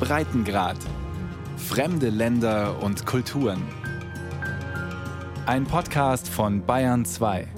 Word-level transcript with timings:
Breitengrad. 0.00 0.76
Fremde 1.56 2.08
Länder 2.08 2.82
und 2.82 3.04
Kulturen. 3.04 3.62
Ein 5.46 5.64
Podcast 5.64 6.28
von 6.28 6.64
Bayern 6.64 7.04
2. 7.04 7.48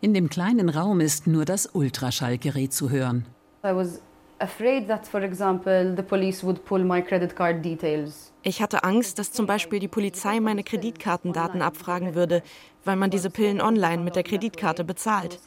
In 0.00 0.12
dem 0.12 0.28
kleinen 0.28 0.68
Raum 0.68 1.00
ist 1.00 1.26
nur 1.26 1.44
das 1.44 1.66
Ultraschallgerät 1.66 2.72
zu 2.72 2.90
hören. 2.90 3.26
I 3.64 3.74
was 3.74 4.02
afraid 4.38 4.86
that, 4.88 5.06
for 5.06 5.22
example, 5.22 5.94
the 5.96 6.02
police 6.02 6.44
would 6.44 6.64
pull 6.64 6.84
my 6.84 7.00
credit 7.00 7.34
card 7.34 7.64
details. 7.64 8.33
Ich 8.46 8.60
hatte 8.60 8.84
Angst, 8.84 9.18
dass 9.18 9.32
zum 9.32 9.46
Beispiel 9.46 9.80
die 9.80 9.88
Polizei 9.88 10.38
meine 10.38 10.62
Kreditkartendaten 10.62 11.62
abfragen 11.62 12.14
würde, 12.14 12.42
weil 12.84 12.96
man 12.96 13.10
diese 13.10 13.30
Pillen 13.30 13.62
online 13.62 14.02
mit 14.02 14.16
der 14.16 14.22
Kreditkarte 14.22 14.84
bezahlt. 14.84 15.40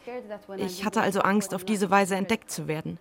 Ich 0.58 0.84
hatte 0.84 1.02
also 1.02 1.20
Angst, 1.20 1.54
auf 1.54 1.64
diese 1.64 1.92
Weise 1.92 2.16
entdeckt 2.16 2.50
zu 2.50 2.68
werden. 2.68 2.98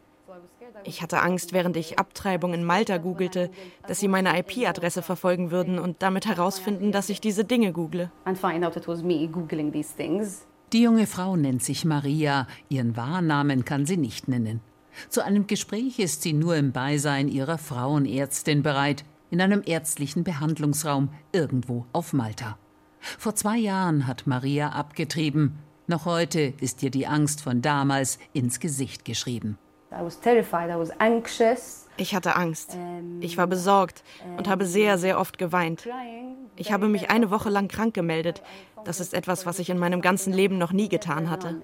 Ich 0.85 1.01
hatte 1.01 1.23
Angst, 1.23 1.55
während 1.55 1.79
ich 1.79 1.99
Abtreibung 1.99 2.53
in 2.53 2.63
Malta 2.63 2.99
googelte, 2.99 3.51
dass 3.89 3.99
sie 3.99 4.09
meine 4.09 4.39
IP-Adresse 4.39 5.01
verfolgen 5.01 5.51
würden 5.51 5.79
und 5.79 6.03
damit 6.03 6.27
herausfinden, 6.27 6.93
dass 6.93 7.09
ich 7.09 7.23
diese 7.23 7.45
Dinge 7.45 7.73
google. 7.73 8.11
Die 10.73 10.83
junge 10.83 11.07
Frau 11.07 11.37
nennt 11.37 11.63
sich 11.63 11.85
Maria, 11.87 12.47
ihren 12.69 12.97
Wahrnamen 12.97 13.65
kann 13.65 13.87
sie 13.87 13.97
nicht 13.97 14.29
nennen. 14.29 14.61
Zu 15.09 15.25
einem 15.25 15.47
Gespräch 15.47 15.99
ist 15.99 16.23
sie 16.23 16.35
nur 16.35 16.57
im 16.57 16.73
Beisein 16.73 17.29
ihrer 17.29 17.59
Frauenärztin 17.59 18.63
bereit 18.63 19.05
in 19.31 19.41
einem 19.41 19.63
ärztlichen 19.65 20.25
Behandlungsraum 20.25 21.11
irgendwo 21.33 21.87
auf 21.93 22.13
Malta. 22.13 22.59
Vor 23.01 23.35
zwei 23.35 23.57
Jahren 23.57 24.07
hat 24.07 24.27
Maria 24.27 24.71
abgetrieben. 24.71 25.59
Noch 25.87 26.05
heute 26.05 26.55
ist 26.61 26.83
ihr 26.83 26.91
die 26.91 27.07
Angst 27.07 27.43
von 27.43 27.63
damals 27.63 28.19
ins 28.33 28.59
Gesicht 28.59 29.05
geschrieben. 29.05 29.59
Ich 31.97 32.15
hatte 32.15 32.37
Angst. 32.37 32.77
Ich 33.21 33.39
war 33.39 33.47
besorgt 33.47 34.03
und 34.37 34.49
habe 34.49 34.67
sehr, 34.67 34.99
sehr 34.99 35.19
oft 35.19 35.39
geweint. 35.39 35.87
Ich 36.57 36.73
habe 36.73 36.89
mich 36.89 37.11
eine 37.11 37.31
Woche 37.31 37.51
lang 37.51 37.69
krank 37.69 37.95
gemeldet. 37.95 38.43
Das 38.85 39.01
ist 39.01 39.15
etwas, 39.15 39.47
was 39.47 39.59
ich 39.59 39.71
in 39.71 39.79
meinem 39.79 40.01
ganzen 40.01 40.33
Leben 40.33 40.59
noch 40.59 40.73
nie 40.73 40.89
getan 40.89 41.31
hatte. 41.31 41.63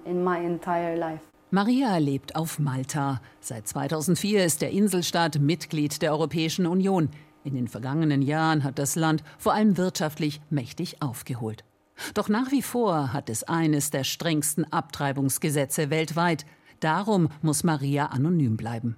Maria 1.51 1.97
lebt 1.97 2.35
auf 2.35 2.57
Malta. 2.57 3.21
Seit 3.39 3.67
2004 3.67 4.43
ist 4.43 4.61
der 4.61 4.71
Inselstaat 4.71 5.39
Mitglied 5.39 6.01
der 6.01 6.11
Europäischen 6.11 6.65
Union. 6.65 7.09
In 7.43 7.55
den 7.55 7.67
vergangenen 7.67 8.21
Jahren 8.21 8.63
hat 8.63 8.79
das 8.79 8.95
Land 8.95 9.23
vor 9.37 9.53
allem 9.53 9.77
wirtschaftlich 9.77 10.39
mächtig 10.49 11.01
aufgeholt. 11.01 11.63
Doch 12.13 12.29
nach 12.29 12.51
wie 12.51 12.61
vor 12.61 13.13
hat 13.13 13.29
es 13.29 13.43
eines 13.43 13.91
der 13.91 14.03
strengsten 14.03 14.71
Abtreibungsgesetze 14.71 15.89
weltweit. 15.89 16.45
Darum 16.79 17.29
muss 17.41 17.63
Maria 17.63 18.07
anonym 18.07 18.57
bleiben. 18.57 18.95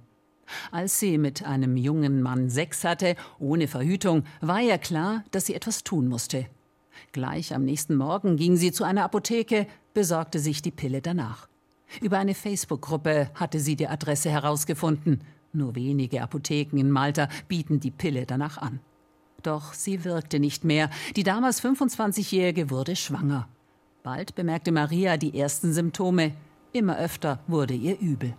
Als 0.71 0.99
sie 0.99 1.17
mit 1.17 1.43
einem 1.43 1.75
jungen 1.75 2.21
Mann 2.21 2.49
Sex 2.49 2.83
hatte, 2.83 3.15
ohne 3.39 3.67
Verhütung, 3.67 4.23
war 4.41 4.61
ihr 4.61 4.77
klar, 4.77 5.23
dass 5.31 5.47
sie 5.47 5.55
etwas 5.55 5.83
tun 5.83 6.07
musste. 6.07 6.45
Gleich 7.11 7.53
am 7.53 7.65
nächsten 7.65 7.95
Morgen 7.95 8.37
ging 8.37 8.55
sie 8.55 8.71
zu 8.71 8.83
einer 8.83 9.03
Apotheke, 9.03 9.67
besorgte 9.93 10.39
sich 10.39 10.61
die 10.61 10.71
Pille 10.71 11.01
danach. 11.01 11.47
Über 12.01 12.17
eine 12.17 12.35
Facebook-Gruppe 12.35 13.29
hatte 13.35 13.59
sie 13.59 13.75
die 13.75 13.87
Adresse 13.87 14.29
herausgefunden. 14.29 15.21
Nur 15.55 15.73
wenige 15.75 16.21
Apotheken 16.21 16.77
in 16.77 16.91
Malta 16.91 17.29
bieten 17.47 17.79
die 17.79 17.91
Pille 17.91 18.25
danach 18.25 18.57
an. 18.57 18.81
Doch 19.41 19.73
sie 19.73 20.03
wirkte 20.03 20.39
nicht 20.39 20.65
mehr. 20.65 20.89
Die 21.15 21.23
damals 21.23 21.63
25-Jährige 21.63 22.69
wurde 22.69 22.97
schwanger. 22.97 23.47
Bald 24.03 24.35
bemerkte 24.35 24.73
Maria 24.73 25.15
die 25.15 25.39
ersten 25.39 25.71
Symptome. 25.71 26.33
Immer 26.73 26.97
öfter 26.97 27.39
wurde 27.47 27.73
ihr 27.73 27.97
übel. 27.99 28.33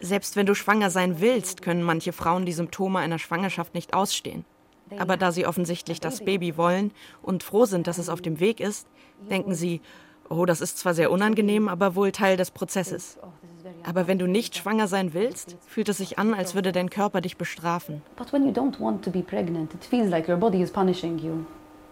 Selbst 0.00 0.36
wenn 0.36 0.46
du 0.46 0.54
schwanger 0.54 0.90
sein 0.90 1.20
willst, 1.20 1.60
können 1.60 1.82
manche 1.82 2.12
Frauen 2.12 2.46
die 2.46 2.52
Symptome 2.52 2.98
einer 2.98 3.18
Schwangerschaft 3.18 3.74
nicht 3.74 3.92
ausstehen. 3.92 4.46
Aber 4.98 5.16
da 5.16 5.32
sie 5.32 5.46
offensichtlich 5.46 6.00
das 6.00 6.24
Baby 6.24 6.56
wollen 6.56 6.92
und 7.22 7.42
froh 7.42 7.66
sind, 7.66 7.86
dass 7.86 7.98
es 7.98 8.08
auf 8.08 8.22
dem 8.22 8.40
Weg 8.40 8.60
ist, 8.60 8.86
denken 9.28 9.54
sie, 9.54 9.80
Oh, 10.28 10.46
das 10.46 10.60
ist 10.60 10.78
zwar 10.78 10.94
sehr 10.94 11.10
unangenehm, 11.10 11.68
aber 11.68 11.94
wohl 11.94 12.12
Teil 12.12 12.36
des 12.36 12.50
Prozesses. 12.50 13.18
Aber 13.82 14.06
wenn 14.06 14.18
du 14.18 14.26
nicht 14.26 14.56
schwanger 14.56 14.88
sein 14.88 15.12
willst, 15.12 15.56
fühlt 15.66 15.88
es 15.88 15.98
sich 15.98 16.18
an, 16.18 16.34
als 16.34 16.54
würde 16.54 16.72
dein 16.72 16.90
Körper 16.90 17.20
dich 17.20 17.36
bestrafen. 17.36 18.02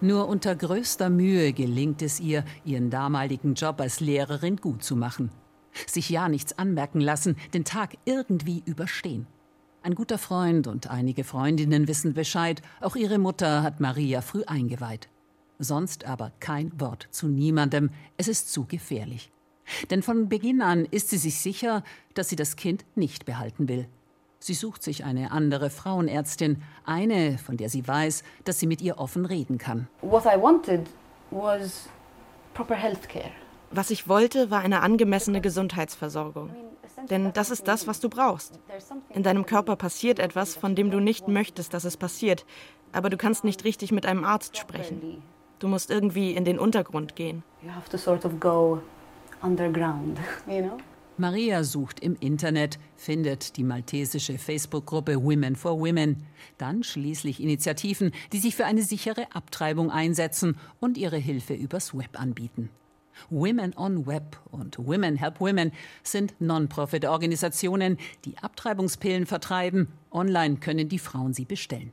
Nur 0.01 0.29
unter 0.29 0.57
größter 0.57 1.11
Mühe 1.11 1.53
gelingt 1.53 2.03
es 2.03 2.19
ihr, 2.19 2.45
ihren 2.65 2.91
damaligen 2.91 3.55
Job 3.55 3.81
als 3.81 4.01
Lehrerin 4.01 4.57
gut 4.57 4.83
zu 4.83 4.97
machen. 4.97 5.31
Sich 5.87 6.11
ja 6.11 6.29
nichts 6.29 6.59
anmerken 6.59 7.01
lassen, 7.01 7.37
den 7.55 7.65
Tag 7.65 7.97
irgendwie 8.05 8.63
überstehen. 8.67 9.27
Ein 9.83 9.95
guter 9.95 10.19
Freund 10.19 10.67
und 10.67 10.91
einige 10.91 11.25
Freundinnen 11.25 11.89
wissen 11.89 12.15
Bescheid, 12.15 12.63
auch 12.81 12.97
ihre 12.97 13.19
Mutter 13.19 13.63
hat 13.63 13.81
Maria 13.81 14.21
früh 14.21 14.43
eingeweiht 14.47 15.09
sonst 15.63 16.05
aber 16.05 16.33
kein 16.41 16.79
Wort 16.81 17.09
zu 17.11 17.29
niemandem, 17.29 17.91
es 18.17 18.29
ist 18.29 18.53
zu 18.53 18.67
gefährlich. 18.67 19.31
Denn 19.91 20.03
von 20.03 20.29
Beginn 20.29 20.61
an 20.61 20.85
ist 20.85 21.11
sie 21.11 21.19
sich 21.19 21.39
sicher, 21.39 21.83
dass 22.15 22.29
sie 22.29 22.37
das 22.37 22.57
Kind 22.57 22.85
nicht 22.95 23.25
behalten 23.25 23.69
will. 23.69 23.89
Sie 24.39 24.55
sucht 24.55 24.83
sich 24.83 25.05
eine 25.05 25.31
andere 25.31 25.71
Frauenärztin, 25.71 26.63
eine, 26.85 27.39
von 27.39 27.57
der 27.57 27.69
sie 27.69 27.87
weiß, 27.87 28.25
dass 28.45 28.59
sie 28.59 28.67
mit 28.67 28.83
ihr 28.83 28.99
offen 28.99 29.25
reden 29.25 29.57
kann. 29.59 29.87
Was 33.71 33.91
ich 33.91 34.09
wollte, 34.09 34.51
war 34.51 34.61
eine 34.61 34.81
angemessene 34.81 35.41
Gesundheitsversorgung. 35.41 36.51
Denn 37.09 37.33
das 37.33 37.51
ist 37.51 37.69
das, 37.69 37.87
was 37.87 38.01
du 38.01 38.09
brauchst. 38.09 38.59
In 39.11 39.23
deinem 39.23 39.47
Körper 39.47 39.77
passiert 39.77 40.19
etwas, 40.19 40.55
von 40.57 40.75
dem 40.75 40.91
du 40.91 41.01
nicht 41.01 41.29
möchtest, 41.29 41.73
dass 41.73 41.85
es 41.85 41.97
passiert, 41.97 42.45
aber 42.93 43.11
du 43.11 43.17
kannst 43.17 43.45
nicht 43.45 43.65
richtig 43.65 43.93
mit 43.93 44.07
einem 44.07 44.25
Arzt 44.25 44.57
sprechen. 44.57 45.23
Du 45.63 45.69
musst 45.69 45.93
irgendwie 45.93 46.33
in 46.33 46.45
den 46.45 46.59
Untergrund 46.59 47.15
gehen. 47.15 47.45
Sort 47.93 48.25
of 48.25 48.33
you 50.49 50.61
know? 50.61 50.77
Maria 51.17 51.63
sucht 51.63 52.01
im 52.01 52.17
Internet, 52.19 52.81
findet 52.97 53.57
die 53.57 53.63
maltesische 53.63 54.39
Facebook-Gruppe 54.39 55.23
Women 55.23 55.55
for 55.55 55.79
Women, 55.79 56.27
dann 56.59 56.83
schließlich 56.83 57.41
Initiativen, 57.41 58.11
die 58.33 58.39
sich 58.39 58.57
für 58.57 58.65
eine 58.65 58.83
sichere 58.83 59.33
Abtreibung 59.37 59.93
einsetzen 59.93 60.57
und 60.81 60.99
ihre 60.99 61.19
Hilfe 61.19 61.55
übers 61.55 61.97
Web 61.97 62.21
anbieten. 62.21 62.69
Women 63.31 63.73
on 63.77 64.05
Web 64.05 64.41
und 64.51 64.85
Women 64.85 65.15
Help 65.15 65.39
Women 65.39 65.71
sind 66.03 66.35
Non-Profit-Organisationen, 66.41 67.99
die 68.25 68.37
Abtreibungspillen 68.39 69.27
vertreiben. 69.27 69.93
Online 70.11 70.57
können 70.57 70.89
die 70.89 70.99
Frauen 70.99 71.35
sie 71.35 71.45
bestellen. 71.45 71.93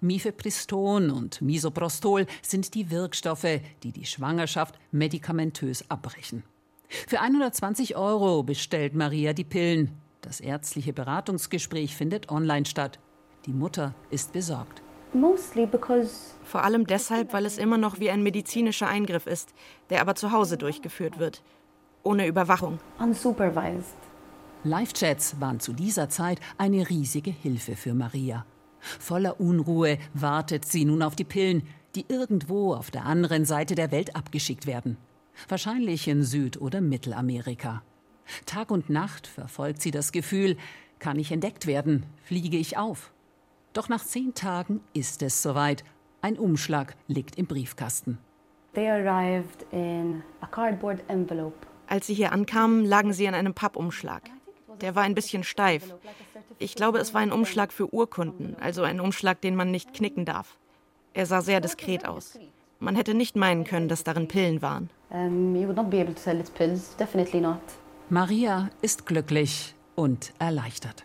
Mifepriston 0.00 1.10
und 1.10 1.40
Misoprostol 1.42 2.26
sind 2.42 2.74
die 2.74 2.90
Wirkstoffe, 2.90 3.60
die 3.82 3.92
die 3.92 4.06
Schwangerschaft 4.06 4.78
medikamentös 4.90 5.90
abbrechen. 5.90 6.42
Für 6.88 7.20
120 7.20 7.96
Euro 7.96 8.42
bestellt 8.42 8.94
Maria 8.94 9.32
die 9.32 9.44
Pillen. 9.44 9.90
Das 10.22 10.40
ärztliche 10.40 10.92
Beratungsgespräch 10.92 11.96
findet 11.96 12.30
online 12.30 12.66
statt. 12.66 12.98
Die 13.46 13.52
Mutter 13.52 13.94
ist 14.10 14.32
besorgt. 14.32 14.82
Vor 16.44 16.62
allem 16.62 16.86
deshalb, 16.86 17.32
weil 17.32 17.46
es 17.46 17.58
immer 17.58 17.78
noch 17.78 18.00
wie 18.00 18.10
ein 18.10 18.22
medizinischer 18.22 18.88
Eingriff 18.88 19.26
ist, 19.26 19.54
der 19.88 20.00
aber 20.00 20.14
zu 20.14 20.32
Hause 20.32 20.58
durchgeführt 20.58 21.18
wird. 21.18 21.42
Ohne 22.02 22.26
Überwachung. 22.26 22.78
Unsupervised. 22.98 23.96
Live-Chats 24.64 25.40
waren 25.40 25.60
zu 25.60 25.72
dieser 25.72 26.08
Zeit 26.08 26.40
eine 26.58 26.88
riesige 26.88 27.30
Hilfe 27.30 27.76
für 27.76 27.94
Maria. 27.94 28.44
Voller 28.80 29.40
Unruhe 29.40 29.98
wartet 30.14 30.64
sie 30.64 30.84
nun 30.84 31.02
auf 31.02 31.16
die 31.16 31.24
Pillen, 31.24 31.62
die 31.94 32.04
irgendwo 32.08 32.74
auf 32.74 32.90
der 32.90 33.04
anderen 33.04 33.44
Seite 33.44 33.74
der 33.74 33.90
Welt 33.90 34.14
abgeschickt 34.14 34.66
werden. 34.66 34.96
Wahrscheinlich 35.48 36.08
in 36.08 36.22
Süd- 36.22 36.60
oder 36.60 36.80
Mittelamerika. 36.80 37.82
Tag 38.44 38.70
und 38.70 38.90
Nacht 38.90 39.26
verfolgt 39.26 39.82
sie 39.82 39.90
das 39.90 40.12
Gefühl, 40.12 40.56
kann 40.98 41.18
ich 41.18 41.32
entdeckt 41.32 41.66
werden, 41.66 42.06
fliege 42.22 42.56
ich 42.56 42.76
auf. 42.76 43.12
Doch 43.72 43.88
nach 43.88 44.04
zehn 44.04 44.34
Tagen 44.34 44.80
ist 44.94 45.22
es 45.22 45.42
soweit. 45.42 45.84
Ein 46.22 46.38
Umschlag 46.38 46.96
liegt 47.08 47.36
im 47.36 47.46
Briefkasten. 47.46 48.18
Als 51.86 52.06
sie 52.06 52.14
hier 52.14 52.32
ankamen, 52.32 52.84
lagen 52.84 53.12
sie 53.12 53.26
in 53.26 53.34
einem 53.34 53.54
Pappumschlag. 53.54 54.22
Der 54.80 54.94
war 54.94 55.02
ein 55.02 55.14
bisschen 55.14 55.44
steif. 55.44 55.94
Ich 56.58 56.74
glaube, 56.74 56.98
es 56.98 57.12
war 57.12 57.20
ein 57.20 57.32
Umschlag 57.32 57.72
für 57.72 57.92
Urkunden, 57.92 58.56
also 58.60 58.82
ein 58.82 59.00
Umschlag, 59.00 59.40
den 59.40 59.56
man 59.56 59.70
nicht 59.70 59.92
knicken 59.92 60.24
darf. 60.24 60.58
Er 61.12 61.26
sah 61.26 61.42
sehr 61.42 61.60
diskret 61.60 62.06
aus. 62.06 62.38
Man 62.78 62.96
hätte 62.96 63.14
nicht 63.14 63.36
meinen 63.36 63.64
können, 63.64 63.88
dass 63.88 64.04
darin 64.04 64.28
Pillen 64.28 64.62
waren. 64.62 64.90
Maria 68.08 68.70
ist 68.82 69.06
glücklich 69.06 69.74
und 69.94 70.32
erleichtert. 70.38 71.04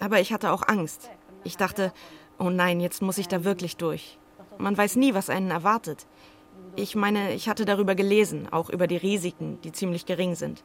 Also 0.00 0.04
Aber 0.04 0.20
ich 0.20 0.32
hatte 0.32 0.52
auch 0.52 0.66
Angst. 0.66 1.10
Ich 1.44 1.56
dachte, 1.56 1.92
oh 2.38 2.50
nein, 2.50 2.80
jetzt 2.80 3.02
muss 3.02 3.18
ich 3.18 3.28
da 3.28 3.44
wirklich 3.44 3.76
durch. 3.76 4.18
Man 4.58 4.76
weiß 4.76 4.96
nie, 4.96 5.14
was 5.14 5.30
einen 5.30 5.50
erwartet. 5.50 6.06
Ich 6.74 6.94
meine, 6.94 7.34
ich 7.34 7.48
hatte 7.48 7.64
darüber 7.64 7.94
gelesen, 7.94 8.48
auch 8.50 8.70
über 8.70 8.86
die 8.86 8.96
Risiken, 8.96 9.58
die 9.62 9.72
ziemlich 9.72 10.06
gering 10.06 10.34
sind. 10.34 10.62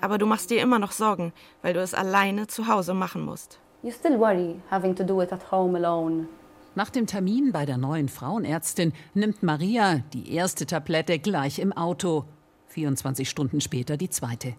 Aber 0.00 0.18
du 0.18 0.26
machst 0.26 0.50
dir 0.50 0.60
immer 0.62 0.78
noch 0.78 0.92
Sorgen, 0.92 1.32
weil 1.62 1.74
du 1.74 1.80
es 1.80 1.94
alleine 1.94 2.46
zu 2.46 2.68
Hause 2.68 2.94
machen 2.94 3.24
musst. 3.24 3.58
You 3.82 3.90
still 3.92 4.18
worry 4.18 4.56
having 4.70 4.94
to 4.96 5.04
do 5.04 5.22
it 5.22 5.32
at 5.32 5.50
home 5.50 5.76
alone. 5.78 6.28
Nach 6.74 6.90
dem 6.90 7.06
Termin 7.06 7.52
bei 7.52 7.66
der 7.66 7.76
neuen 7.76 8.08
Frauenärztin 8.08 8.92
nimmt 9.14 9.42
Maria 9.42 10.02
die 10.12 10.32
erste 10.34 10.66
Tablette 10.66 11.18
gleich 11.18 11.58
im 11.58 11.72
Auto. 11.72 12.24
24 12.68 13.28
Stunden 13.28 13.60
später 13.60 13.96
die 13.96 14.10
zweite. 14.10 14.54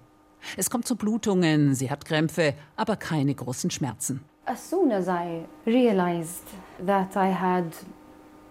Es 0.57 0.69
kommt 0.69 0.87
zu 0.87 0.95
Blutungen, 0.95 1.75
sie 1.75 1.89
hat 1.89 2.05
Krämpfe, 2.05 2.53
aber 2.75 2.95
keine 2.95 3.35
großen 3.35 3.71
Schmerzen. 3.71 4.21
As 4.45 4.69
soon 4.69 4.91
as 4.91 5.07
I 5.07 5.45
realized 5.65 6.45
that 6.85 7.15
I 7.15 7.33
had 7.33 7.65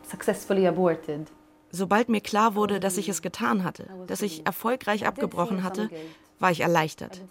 successfully 0.03 0.67
aborted, 0.67 1.31
Sobald 1.71 2.09
mir 2.09 2.23
klar 2.23 2.55
wurde, 2.55 2.81
dass 2.81 2.97
ich 2.97 3.09
es 3.09 3.21
getan 3.21 3.63
hatte, 3.63 3.89
dass 4.07 4.23
ich 4.23 4.47
erfolgreich 4.47 5.07
abgebrochen 5.07 5.63
hatte, 5.63 5.91
war 6.39 6.51
ich 6.51 6.61
erleichtert. 6.61 7.23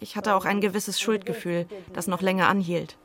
Ich 0.00 0.16
hatte 0.16 0.34
auch 0.34 0.44
ein 0.44 0.60
gewisses 0.60 1.00
Schuldgefühl, 1.00 1.66
das 1.92 2.06
noch 2.06 2.22
länger 2.22 2.48
anhielt. 2.48 2.96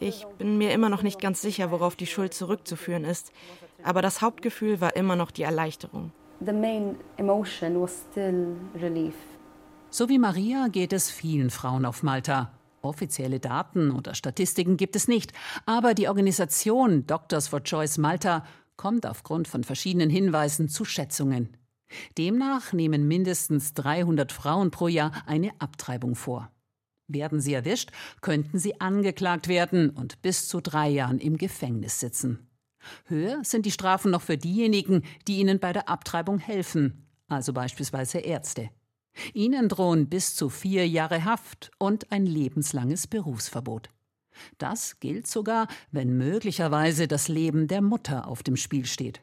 Ich 0.00 0.26
bin 0.38 0.58
mir 0.58 0.72
immer 0.72 0.88
noch 0.88 1.02
nicht 1.02 1.20
ganz 1.20 1.40
sicher, 1.40 1.70
worauf 1.70 1.96
die 1.96 2.06
Schuld 2.06 2.32
zurückzuführen 2.32 3.04
ist, 3.04 3.32
aber 3.82 4.02
das 4.02 4.22
Hauptgefühl 4.22 4.80
war 4.80 4.94
immer 4.94 5.16
noch 5.16 5.30
die 5.30 5.42
Erleichterung. 5.42 6.12
So 9.90 10.08
wie 10.08 10.18
Maria 10.18 10.68
geht 10.68 10.92
es 10.92 11.10
vielen 11.10 11.50
Frauen 11.50 11.84
auf 11.84 12.02
Malta. 12.02 12.52
Offizielle 12.80 13.40
Daten 13.40 13.90
oder 13.90 14.14
Statistiken 14.14 14.76
gibt 14.76 14.94
es 14.94 15.08
nicht, 15.08 15.32
aber 15.66 15.94
die 15.94 16.08
Organisation 16.08 17.06
Doctors 17.06 17.48
for 17.48 17.64
Choice 17.64 17.98
Malta 17.98 18.44
kommt 18.76 19.04
aufgrund 19.04 19.48
von 19.48 19.64
verschiedenen 19.64 20.10
Hinweisen 20.10 20.68
zu 20.68 20.84
Schätzungen. 20.84 21.56
Demnach 22.16 22.72
nehmen 22.72 23.08
mindestens 23.08 23.72
300 23.74 24.32
Frauen 24.32 24.70
pro 24.70 24.88
Jahr 24.88 25.12
eine 25.26 25.50
Abtreibung 25.60 26.14
vor. 26.14 26.50
Werden 27.06 27.40
sie 27.40 27.54
erwischt, 27.54 27.90
könnten 28.20 28.58
sie 28.58 28.80
angeklagt 28.80 29.48
werden 29.48 29.90
und 29.90 30.20
bis 30.20 30.46
zu 30.48 30.60
drei 30.60 30.88
Jahren 30.88 31.18
im 31.18 31.38
Gefängnis 31.38 32.00
sitzen. 32.00 32.50
Höher 33.06 33.42
sind 33.44 33.66
die 33.66 33.70
Strafen 33.70 34.10
noch 34.10 34.22
für 34.22 34.36
diejenigen, 34.36 35.02
die 35.26 35.38
ihnen 35.38 35.58
bei 35.58 35.72
der 35.72 35.88
Abtreibung 35.88 36.38
helfen, 36.38 37.06
also 37.26 37.52
beispielsweise 37.52 38.18
Ärzte. 38.18 38.70
Ihnen 39.34 39.68
drohen 39.68 40.08
bis 40.08 40.36
zu 40.36 40.48
vier 40.48 40.86
Jahre 40.86 41.24
Haft 41.24 41.70
und 41.78 42.12
ein 42.12 42.26
lebenslanges 42.26 43.06
Berufsverbot. 43.06 43.90
Das 44.58 45.00
gilt 45.00 45.26
sogar, 45.26 45.66
wenn 45.90 46.16
möglicherweise 46.16 47.08
das 47.08 47.28
Leben 47.28 47.66
der 47.66 47.82
Mutter 47.82 48.28
auf 48.28 48.42
dem 48.42 48.56
Spiel 48.56 48.86
steht. 48.86 49.22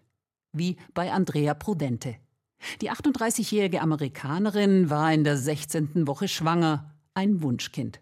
Wie 0.52 0.76
bei 0.94 1.12
Andrea 1.12 1.54
Prudente. 1.54 2.16
Die 2.82 2.92
38-jährige 2.92 3.82
Amerikanerin 3.82 4.90
war 4.90 5.14
in 5.14 5.24
der 5.24 5.38
16. 5.38 6.08
Woche 6.08 6.28
schwanger, 6.28 6.96
ein 7.14 7.42
Wunschkind. 7.42 8.02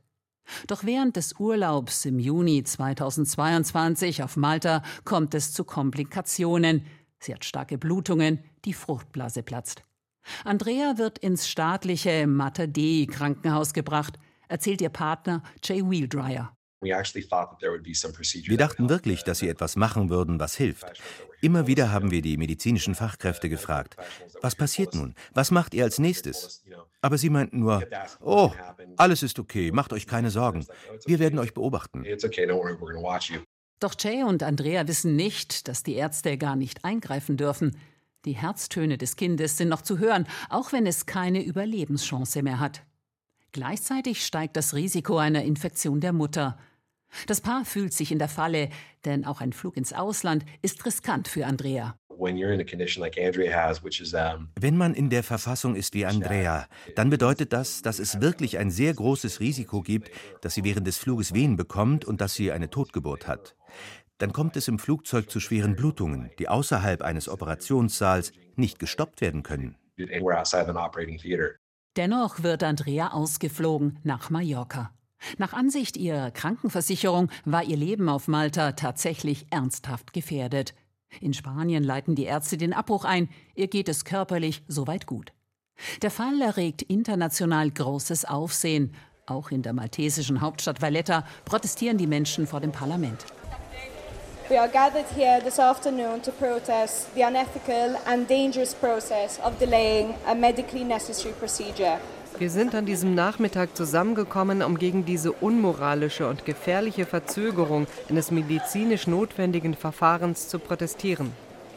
Doch 0.68 0.84
während 0.84 1.16
des 1.16 1.40
Urlaubs 1.40 2.06
im 2.06 2.20
Juni 2.20 2.64
2022 2.64 4.24
auf 4.24 4.36
Malta 4.36 4.84
kommt 5.06 5.34
es 5.34 5.54
zu 5.54 5.64
Komplikationen. 5.64 6.86
Sie 7.20 7.34
hat 7.34 7.46
starke 7.46 7.78
Blutungen, 7.78 8.40
die 8.66 8.74
Fruchtblase 8.74 9.44
platzt. 9.44 9.84
Andrea 10.44 10.98
wird 10.98 11.20
ins 11.20 11.48
staatliche 11.48 12.28
Mater 12.28 12.68
Dei 12.68 13.08
Krankenhaus 13.10 13.74
gebracht, 13.74 14.20
erzählt 14.48 14.82
ihr 14.82 14.90
Partner 14.90 15.44
Jay 15.64 15.82
Wheeldryer. 15.82 16.56
Wir 16.84 18.58
dachten 18.58 18.90
wirklich, 18.90 19.24
dass 19.24 19.40
sie 19.40 19.50
etwas 19.50 19.76
machen 19.76 20.10
würden, 20.10 20.40
was 20.40 20.56
hilft. 20.56 21.02
Immer 21.42 21.68
wieder 21.68 21.92
haben 21.92 22.12
wir 22.12 22.22
die 22.22 22.38
medizinischen 22.38 22.96
Fachkräfte 22.96 23.50
gefragt, 23.50 23.98
was 24.42 24.56
passiert 24.56 24.96
nun? 24.96 25.14
Was 25.34 25.52
macht 25.52 25.74
ihr 25.74 25.84
als 25.84 26.00
nächstes? 26.00 26.64
Aber 27.02 27.18
sie 27.18 27.30
meinten 27.30 27.60
nur, 27.60 27.84
oh, 28.22 28.52
alles 28.98 29.24
ist 29.24 29.40
okay, 29.40 29.72
macht 29.72 29.92
euch 29.92 30.08
keine 30.08 30.30
Sorgen. 30.30 30.66
Wir 31.06 31.20
werden 31.20 31.40
euch 31.40 31.54
beobachten. 31.54 32.06
Doch 33.80 33.96
Jay 34.00 34.24
und 34.24 34.44
Andrea 34.44 34.88
wissen 34.88 35.18
nicht, 35.18 35.68
dass 35.68 35.84
die 35.84 35.96
Ärzte 35.96 36.38
gar 36.38 36.56
nicht 36.56 36.86
eingreifen 36.86 37.36
dürfen. 37.36 37.78
Die 38.24 38.32
Herztöne 38.32 38.98
des 38.98 39.18
Kindes 39.18 39.58
sind 39.58 39.68
noch 39.68 39.82
zu 39.82 40.00
hören, 40.00 40.26
auch 40.50 40.72
wenn 40.72 40.88
es 40.88 41.06
keine 41.06 41.44
Überlebenschance 41.44 42.42
mehr 42.42 42.62
hat. 42.62 42.84
Gleichzeitig 43.52 44.26
steigt 44.26 44.56
das 44.56 44.74
Risiko 44.74 45.18
einer 45.18 45.44
Infektion 45.44 46.00
der 46.00 46.14
Mutter. 46.14 46.58
Das 47.28 47.42
Paar 47.42 47.66
fühlt 47.66 47.94
sich 47.94 48.12
in 48.12 48.20
der 48.20 48.30
Falle, 48.30 48.70
denn 49.06 49.26
auch 49.26 49.42
ein 49.42 49.54
Flug 49.54 49.78
ins 49.78 49.94
Ausland 49.94 50.46
ist 50.62 50.86
riskant 50.86 51.28
für 51.28 51.46
Andrea. 51.46 51.96
Wenn 52.20 52.38
man 54.78 54.94
in 54.94 55.10
der 55.10 55.24
Verfassung 55.24 55.76
ist 55.76 55.94
wie 55.94 56.06
Andrea, 56.06 56.68
dann 56.96 57.10
bedeutet 57.10 57.54
das, 57.54 57.82
dass 57.82 58.00
es 58.00 58.22
wirklich 58.22 58.58
ein 58.58 58.72
sehr 58.72 58.94
großes 58.94 59.40
Risiko 59.40 59.82
gibt, 59.82 60.12
dass 60.42 60.54
sie 60.54 60.64
während 60.64 60.88
des 60.88 60.98
Fluges 60.98 61.34
Wehen 61.34 61.56
bekommt 61.56 62.06
und 62.06 62.22
dass 62.22 62.36
sie 62.36 62.52
eine 62.52 62.70
Totgeburt 62.70 63.28
hat. 63.28 63.56
Dann 64.20 64.32
kommt 64.32 64.56
es 64.56 64.68
im 64.68 64.80
Flugzeug 64.80 65.30
zu 65.30 65.40
schweren 65.40 65.76
Blutungen, 65.76 66.30
die 66.40 66.48
außerhalb 66.48 67.02
eines 67.02 67.28
Operationssaals 67.28 68.32
nicht 68.56 68.80
gestoppt 68.80 69.22
werden 69.22 69.44
können. 69.44 69.76
Dennoch 71.96 72.44
wird 72.44 72.64
Andrea 72.64 73.12
ausgeflogen 73.12 74.00
nach 74.04 74.30
Mallorca. 74.30 74.92
Nach 75.38 75.54
Ansicht 75.54 75.98
ihrer 75.98 76.32
Krankenversicherung 76.32 77.30
war 77.46 77.64
ihr 77.64 77.78
Leben 77.78 78.10
auf 78.10 78.28
Malta 78.28 78.74
tatsächlich 78.74 79.46
ernsthaft 79.50 80.14
gefährdet. 80.14 80.74
In 81.22 81.34
Spanien 81.34 81.84
leiten 81.84 82.16
die 82.16 82.26
Ärzte 82.26 82.58
den 82.58 82.74
Abbruch 82.74 83.06
ein, 83.06 83.30
ihr 83.56 83.68
geht 83.68 83.90
es 83.90 84.06
körperlich 84.06 84.64
soweit 84.68 85.06
gut. 85.06 85.32
Der 86.02 86.12
Fall 86.12 86.42
erregt 86.42 86.82
international 86.84 87.72
großes 87.72 88.26
Aufsehen. 88.26 88.94
Auch 89.26 89.52
in 89.52 89.62
der 89.62 89.74
maltesischen 89.74 90.42
Hauptstadt 90.42 90.82
Valletta 90.82 91.26
protestieren 91.46 91.98
die 91.98 92.08
Menschen 92.08 92.46
vor 92.46 92.60
dem 92.60 92.72
Parlament. 92.72 93.26
We 94.50 94.60
are 94.60 94.68
gathered 94.68 95.06
here 95.16 95.40
this 95.42 95.58
afternoon 95.58 96.22
to 96.22 96.32
protest 96.32 97.08
the 97.16 97.24
unethical 97.24 97.96
and 98.06 98.28
dangerous 98.28 98.76
process 98.76 99.40
of 99.40 99.58
delaying 99.58 100.14
a 100.28 100.36
medically 100.36 100.84
necessary 100.84 101.34
procedure. 101.34 101.98
Wir 102.40 102.50
sind 102.50 102.74
an 102.74 102.86
diesem 102.86 103.14
Nachmittag 103.14 103.78
zusammengekommen, 103.78 104.64
um 104.64 104.78
gegen 104.78 105.06
diese 105.06 105.32
unmoralische 105.32 106.28
und 106.28 106.46
gefährliche 106.46 107.06
Verzögerung 107.06 107.88
eines 108.10 108.32
medizinisch 108.32 109.08
notwendigen 109.08 109.76
Verfahrens 109.76 110.50
zu 110.50 110.60
protestieren. 110.60 111.32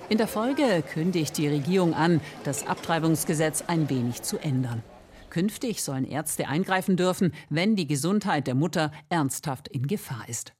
In 0.09 0.19
der 0.19 0.29
Folge 0.29 0.83
kündigt 0.95 1.37
die 1.37 1.49
Regierung 1.49 1.93
an, 1.95 2.21
das 2.45 2.67
Abtreibungsgesetz 2.67 3.65
ein 3.67 3.91
wenig 3.91 4.23
zu 4.23 4.39
ändern. 4.39 4.83
Künftig 5.31 5.83
sollen 5.83 6.05
Ärzte 6.05 6.49
eingreifen 6.49 6.97
dürfen, 6.97 7.35
wenn 7.51 7.77
die 7.77 7.87
Gesundheit 7.87 8.47
der 8.47 8.55
Mutter 8.55 8.93
ernsthaft 9.11 9.69
in 9.69 9.87
Gefahr 9.87 10.25
ist. 10.29 10.55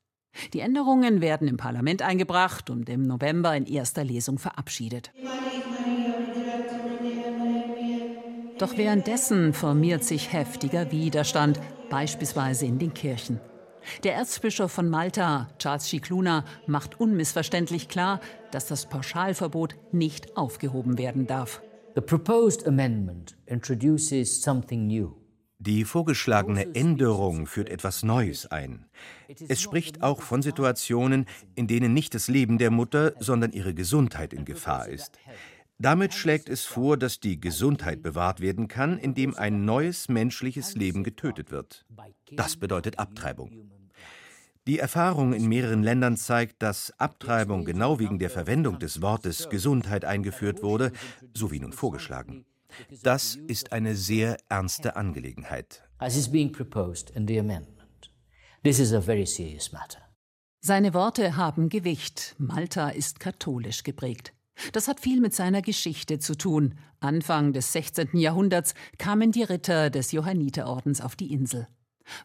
Die 0.53 0.61
Änderungen 0.61 1.23
werden 1.23 1.49
im 1.49 1.57
Parlament 1.57 2.03
eingebracht 2.03 2.69
und 2.69 2.89
im 2.91 3.07
November 3.07 3.57
in 3.57 3.65
erster 3.65 4.05
Lesung 4.05 4.39
verabschiedet. 4.39 5.11
Doch 8.59 8.79
währenddessen 8.79 9.53
formiert 9.53 10.03
sich 10.03 10.33
heftiger 10.33 10.91
Widerstand, 10.91 11.61
beispielsweise 11.91 12.65
in 12.65 12.79
den 12.79 12.95
Kirchen. 12.95 13.39
Der 14.03 14.15
Erzbischof 14.15 14.73
von 14.73 14.89
Malta, 14.89 15.49
Charles 15.59 15.89
Cicluna, 15.89 16.45
macht 16.67 16.99
unmissverständlich 16.99 17.89
klar, 17.89 18.21
dass 18.51 18.67
das 18.67 18.89
Pauschalverbot 18.89 19.77
nicht 19.93 20.37
aufgehoben 20.37 20.99
werden 20.99 21.27
darf. 21.27 21.61
The 21.95 22.01
proposed 22.01 22.67
amendment 22.67 23.37
introduces 23.47 24.43
something 24.43 24.87
new. 24.87 25.13
Die 25.59 25.85
vorgeschlagene 25.85 26.75
Änderung 26.75 27.47
führt 27.47 27.71
etwas 27.71 28.03
Neues 28.03 28.47
ein. 28.51 28.85
Es 29.49 29.63
spricht 29.63 30.03
auch 30.03 30.21
von 30.21 30.43
Situationen, 30.43 31.25
in 31.55 31.67
denen 31.67 31.95
nicht 31.95 32.15
das 32.15 32.29
Leben 32.29 32.59
der 32.59 32.71
Mutter, 32.71 33.15
sondern 33.21 33.53
ihre 33.53 33.73
Gesundheit 33.73 34.35
in 34.35 34.45
Gefahr 34.45 34.89
ist. 34.89 35.19
Damit 35.79 36.15
schlägt 36.15 36.49
es 36.49 36.65
vor, 36.65 36.97
dass 36.97 37.21
die 37.21 37.39
Gesundheit 37.39 38.03
bewahrt 38.03 38.41
werden 38.41 38.67
kann, 38.67 38.99
indem 38.99 39.35
ein 39.35 39.65
neues 39.65 40.09
menschliches 40.09 40.75
Leben 40.75 41.05
getötet 41.05 41.51
wird. 41.51 41.85
Das 42.33 42.57
bedeutet 42.57 42.99
Abtreibung. 42.99 43.71
Die 44.67 44.79
Erfahrung 44.79 45.33
in 45.33 45.47
mehreren 45.49 45.83
Ländern 45.83 46.17
zeigt, 46.17 46.61
dass 46.63 46.93
Abtreibung 46.99 47.65
genau 47.65 48.01
wegen 48.01 48.19
der 48.19 48.31
Verwendung 48.31 48.79
des 48.79 49.01
Wortes 49.01 49.49
Gesundheit 49.49 50.05
eingeführt 50.05 50.63
wurde, 50.63 50.93
so 51.35 51.53
wie 51.53 51.61
nun 51.61 51.73
vorgeschlagen. 51.73 52.47
Das 53.03 53.37
ist 53.37 53.73
eine 53.73 53.95
sehr 53.95 54.39
ernste 54.49 54.97
Angelegenheit. 54.97 55.85
Seine 60.61 60.95
Worte 60.95 61.37
haben 61.37 61.69
Gewicht. 61.69 62.35
Malta 62.39 62.89
ist 62.89 63.21
katholisch 63.21 63.85
geprägt. 63.85 64.36
Das 64.73 64.89
hat 64.89 65.01
viel 65.01 65.21
mit 65.21 65.35
seiner 65.35 65.63
Geschichte 65.63 66.19
zu 66.19 66.37
tun. 66.37 66.75
Anfang 67.01 67.53
des 67.53 67.73
16. 67.73 68.17
Jahrhunderts 68.17 68.75
kamen 68.99 69.33
die 69.33 69.43
Ritter 69.43 69.91
des 69.91 70.13
Johanniterordens 70.13 71.01
auf 71.01 71.17
die 71.17 71.33
Insel. 71.33 71.69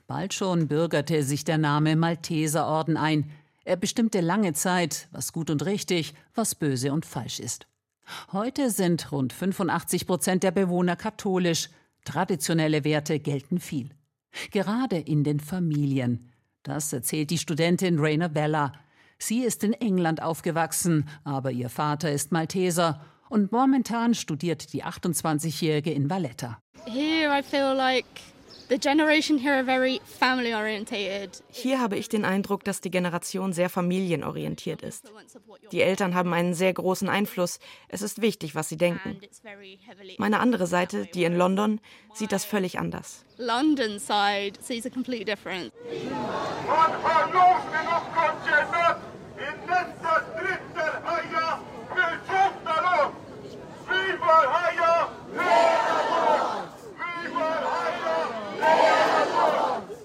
Bald 0.08 0.34
schon 0.34 0.68
bürgerte 0.68 1.24
sich 1.24 1.44
der 1.44 1.58
Name 1.58 1.96
Malteserorden 1.96 2.98
ein. 2.98 3.32
Er 3.64 3.76
bestimmte 3.76 4.22
lange 4.22 4.54
Zeit, 4.54 5.08
was 5.12 5.34
gut 5.34 5.50
und 5.50 5.66
richtig, 5.66 6.14
was 6.34 6.56
böse 6.56 6.94
und 6.94 7.06
falsch 7.06 7.40
ist. 7.40 7.68
Heute 8.32 8.70
sind 8.70 9.12
rund 9.12 9.34
85 9.34 10.08
Prozent 10.08 10.44
der 10.44 10.52
Bewohner 10.52 10.96
katholisch. 10.96 11.70
Traditionelle 12.04 12.84
Werte 12.84 13.20
gelten 13.20 13.60
viel. 13.60 13.92
Gerade 14.52 14.98
in 14.98 15.24
den 15.24 15.40
Familien. 15.40 16.32
Das 16.64 16.94
erzählt 16.94 17.30
die 17.30 17.38
Studentin 17.38 18.00
Raina 18.00 18.28
Bella. 18.28 18.74
Sie 19.22 19.44
ist 19.44 19.63
in 19.63 19.74
England 19.74 20.22
aufgewachsen, 20.22 21.08
aber 21.24 21.51
ihr 21.51 21.70
Vater 21.70 22.12
ist 22.12 22.32
Malteser 22.32 23.00
und 23.30 23.51
momentan 23.51 24.16
studiert 24.16 24.74
die 24.74 24.84
28-Jährige 24.84 25.92
in 25.92 26.10
Valletta. 26.10 26.58
Here 26.88 27.32
I 27.38 27.44
feel 27.44 27.75
like 27.75 28.06
hier 31.51 31.82
habe 31.82 31.98
ich 31.98 32.08
den 32.08 32.24
Eindruck, 32.24 32.63
dass 32.63 32.80
die 32.80 32.90
Generation 32.90 33.51
sehr 33.51 33.70
familienorientiert 33.70 34.82
ist. 34.82 35.12
Die 35.74 35.82
Eltern 35.82 36.16
haben 36.16 36.34
einen 36.34 36.54
sehr 36.54 36.74
großen 36.74 37.10
Einfluss. 37.10 37.60
Es 37.90 38.01
ist 38.01 38.22
wichtig, 38.22 38.56
was 38.56 38.70
sie 38.70 38.78
denken. 38.78 39.20
Meine 40.20 40.40
andere 40.40 40.68
Seite, 40.68 41.06
die 41.06 41.25
in 41.25 41.36
London, 41.36 41.82
sieht 42.13 42.32
das 42.32 42.46
völlig 42.46 42.80
anders. 42.80 43.25
London 43.38 44.00
side 44.00 44.54
sees 44.62 44.86
a 44.86 44.90
complete 44.90 45.25
difference. 45.25 45.74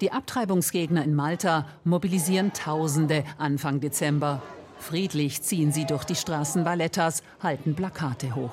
Die 0.06 0.12
Abtreibungsgegner 0.12 1.02
in 1.02 1.16
Malta 1.16 1.66
mobilisieren 1.82 2.52
Tausende 2.52 3.25
Anfang 3.38 3.80
Dezember. 3.80 4.40
Friedlich 4.78 5.42
ziehen 5.42 5.72
sie 5.72 5.84
durch 5.84 6.04
die 6.04 6.14
Straßen 6.14 6.64
Vallettas, 6.64 7.25
halten 7.42 7.75
Plakate 7.75 8.36
hoch. 8.36 8.52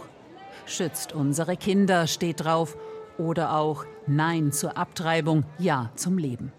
Schützt 0.65 1.13
unsere 1.13 1.55
Kinder 1.55 2.07
steht 2.07 2.43
drauf 2.43 2.75
oder 3.19 3.55
auch 3.55 3.86
Nein 4.07 4.51
zur 4.51 4.79
Abtreibung, 4.79 5.45
Ja 5.60 5.91
zum 5.93 6.17
Leben. 6.17 6.51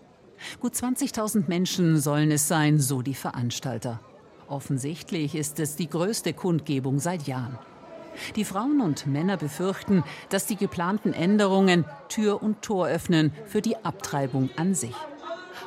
Gut 0.61 0.75
20.000 0.75 1.49
Menschen 1.49 1.99
sollen 1.99 2.31
es 2.31 2.47
sein, 2.47 2.79
so 2.79 3.03
die 3.03 3.15
Veranstalter. 3.15 3.99
Offensichtlich 4.47 5.35
ist 5.35 5.59
es 5.59 5.75
die 5.75 5.91
größte 5.91 6.35
Kundgebung 6.35 7.01
seit 7.01 7.27
Jahren. 7.27 7.59
Die 8.37 8.45
Frauen 8.45 8.81
und 8.81 9.07
Männer 9.07 9.37
befürchten, 9.37 10.05
dass 10.29 10.47
die 10.47 10.57
geplanten 10.57 11.13
Änderungen 11.13 11.85
Tür 12.09 12.43
und 12.43 12.63
Tor 12.63 12.89
öffnen 12.89 13.33
für 13.47 13.63
die 13.63 13.77
Abtreibung 13.85 14.51
an 14.57 14.75
sich. 14.75 14.95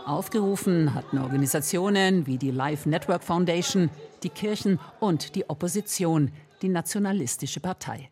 Aufgerufen 0.05 0.93
hatten 0.93 1.17
Organisationen 1.17 2.27
wie 2.27 2.37
die 2.37 2.51
Life 2.51 2.87
Network 2.87 3.23
Foundation, 3.23 3.89
die 4.23 4.29
Kirchen 4.29 4.79
und 4.99 5.35
die 5.35 5.49
Opposition, 5.49 6.31
die 6.61 6.69
Nationalistische 6.69 7.59
Partei. 7.59 8.09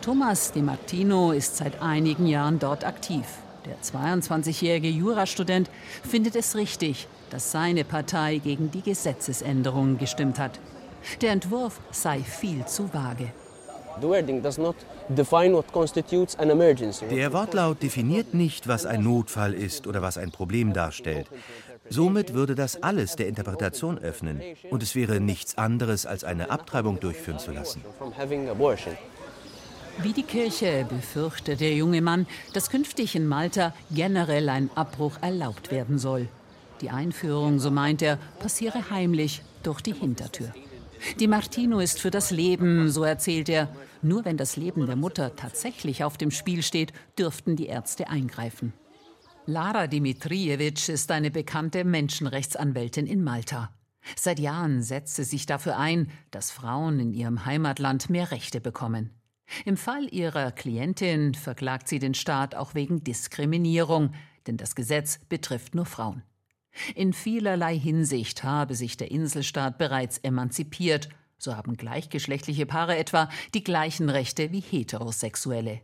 Thomas 0.00 0.52
Di 0.52 0.62
Martino 0.62 1.32
ist 1.32 1.56
seit 1.56 1.82
einigen 1.82 2.26
Jahren 2.26 2.58
dort 2.58 2.84
aktiv. 2.84 3.24
Der 3.64 3.76
22-jährige 3.80 4.88
Jurastudent 4.88 5.70
findet 6.02 6.36
es 6.36 6.56
richtig, 6.56 7.08
dass 7.30 7.52
seine 7.52 7.84
Partei 7.84 8.38
gegen 8.38 8.70
die 8.70 8.82
Gesetzesänderungen 8.82 9.98
gestimmt 9.98 10.38
hat. 10.38 10.58
Der 11.20 11.32
Entwurf 11.32 11.80
sei 11.90 12.20
viel 12.20 12.64
zu 12.66 12.92
vage. 12.92 13.32
Der 17.10 17.32
Wortlaut 17.32 17.82
definiert 17.82 18.34
nicht, 18.34 18.68
was 18.68 18.86
ein 18.86 19.02
Notfall 19.02 19.54
ist 19.54 19.86
oder 19.86 20.02
was 20.02 20.18
ein 20.18 20.30
Problem 20.30 20.72
darstellt. 20.72 21.26
Somit 21.90 22.34
würde 22.34 22.54
das 22.54 22.82
alles 22.82 23.16
der 23.16 23.28
Interpretation 23.28 23.98
öffnen 23.98 24.42
und 24.70 24.82
es 24.82 24.94
wäre 24.94 25.20
nichts 25.20 25.56
anderes, 25.58 26.06
als 26.06 26.22
eine 26.24 26.50
Abtreibung 26.50 27.00
durchführen 27.00 27.38
zu 27.38 27.50
lassen. 27.50 27.82
Wie 30.00 30.12
die 30.12 30.22
Kirche 30.22 30.86
befürchtet 30.88 31.60
der 31.60 31.74
junge 31.74 32.00
Mann, 32.02 32.26
dass 32.52 32.70
künftig 32.70 33.16
in 33.16 33.26
Malta 33.26 33.74
generell 33.90 34.48
ein 34.48 34.70
Abbruch 34.76 35.14
erlaubt 35.22 35.72
werden 35.72 35.98
soll. 35.98 36.28
Die 36.82 36.90
Einführung, 36.90 37.58
so 37.58 37.72
meint 37.72 38.02
er, 38.02 38.18
passiere 38.38 38.90
heimlich 38.90 39.42
durch 39.64 39.80
die 39.80 39.94
Hintertür. 39.94 40.52
Di 41.20 41.26
Martino 41.26 41.80
ist 41.80 42.00
für 42.00 42.10
das 42.10 42.30
Leben, 42.30 42.90
so 42.90 43.04
erzählt 43.04 43.48
er. 43.48 43.68
Nur 44.02 44.24
wenn 44.24 44.36
das 44.36 44.56
Leben 44.56 44.86
der 44.86 44.96
Mutter 44.96 45.34
tatsächlich 45.36 46.04
auf 46.04 46.16
dem 46.16 46.30
Spiel 46.30 46.62
steht, 46.62 46.92
dürften 47.18 47.56
die 47.56 47.66
Ärzte 47.66 48.08
eingreifen. 48.08 48.72
Lara 49.46 49.86
Dimitrijevic 49.86 50.88
ist 50.88 51.10
eine 51.10 51.30
bekannte 51.30 51.84
Menschenrechtsanwältin 51.84 53.06
in 53.06 53.24
Malta. 53.24 53.70
Seit 54.16 54.38
Jahren 54.38 54.82
setzt 54.82 55.16
sie 55.16 55.24
sich 55.24 55.46
dafür 55.46 55.78
ein, 55.78 56.10
dass 56.30 56.50
Frauen 56.50 57.00
in 57.00 57.12
ihrem 57.12 57.46
Heimatland 57.46 58.10
mehr 58.10 58.30
Rechte 58.30 58.60
bekommen. 58.60 59.10
Im 59.64 59.76
Fall 59.76 60.06
ihrer 60.12 60.52
Klientin 60.52 61.34
verklagt 61.34 61.88
sie 61.88 61.98
den 61.98 62.14
Staat 62.14 62.54
auch 62.54 62.74
wegen 62.74 63.02
Diskriminierung, 63.02 64.12
denn 64.46 64.56
das 64.56 64.74
Gesetz 64.74 65.18
betrifft 65.28 65.74
nur 65.74 65.86
Frauen. 65.86 66.22
In 66.94 67.12
vielerlei 67.12 67.78
Hinsicht 67.78 68.44
habe 68.44 68.74
sich 68.74 68.96
der 68.96 69.10
Inselstaat 69.10 69.78
bereits 69.78 70.18
emanzipiert, 70.18 71.08
so 71.38 71.56
haben 71.56 71.76
gleichgeschlechtliche 71.76 72.66
Paare 72.66 72.96
etwa 72.96 73.28
die 73.54 73.64
gleichen 73.64 74.10
Rechte 74.10 74.52
wie 74.52 74.60
Heterosexuelle. 74.60 75.80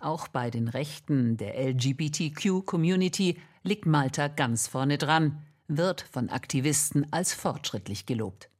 Auch 0.00 0.28
bei 0.28 0.50
den 0.50 0.68
Rechten 0.68 1.36
der 1.36 1.58
LGBTQ-Community 1.58 3.38
liegt 3.62 3.86
Malta 3.86 4.28
ganz 4.28 4.66
vorne 4.66 4.98
dran, 4.98 5.42
wird 5.68 6.02
von 6.02 6.28
Aktivisten 6.28 7.10
als 7.12 7.32
fortschrittlich 7.32 8.06
gelobt. 8.06 8.50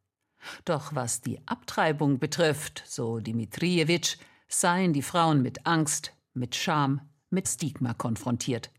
Doch 0.64 0.94
was 0.94 1.20
die 1.20 1.38
Abtreibung 1.46 2.18
betrifft, 2.18 2.82
so 2.86 3.18
Dimitrijevic, 3.18 4.16
seien 4.48 4.92
die 4.92 5.02
Frauen 5.02 5.42
mit 5.42 5.66
Angst, 5.66 6.12
mit 6.32 6.54
Scham, 6.56 7.00
mit 7.28 7.46
Stigma 7.48 7.94
konfrontiert. 7.94 8.70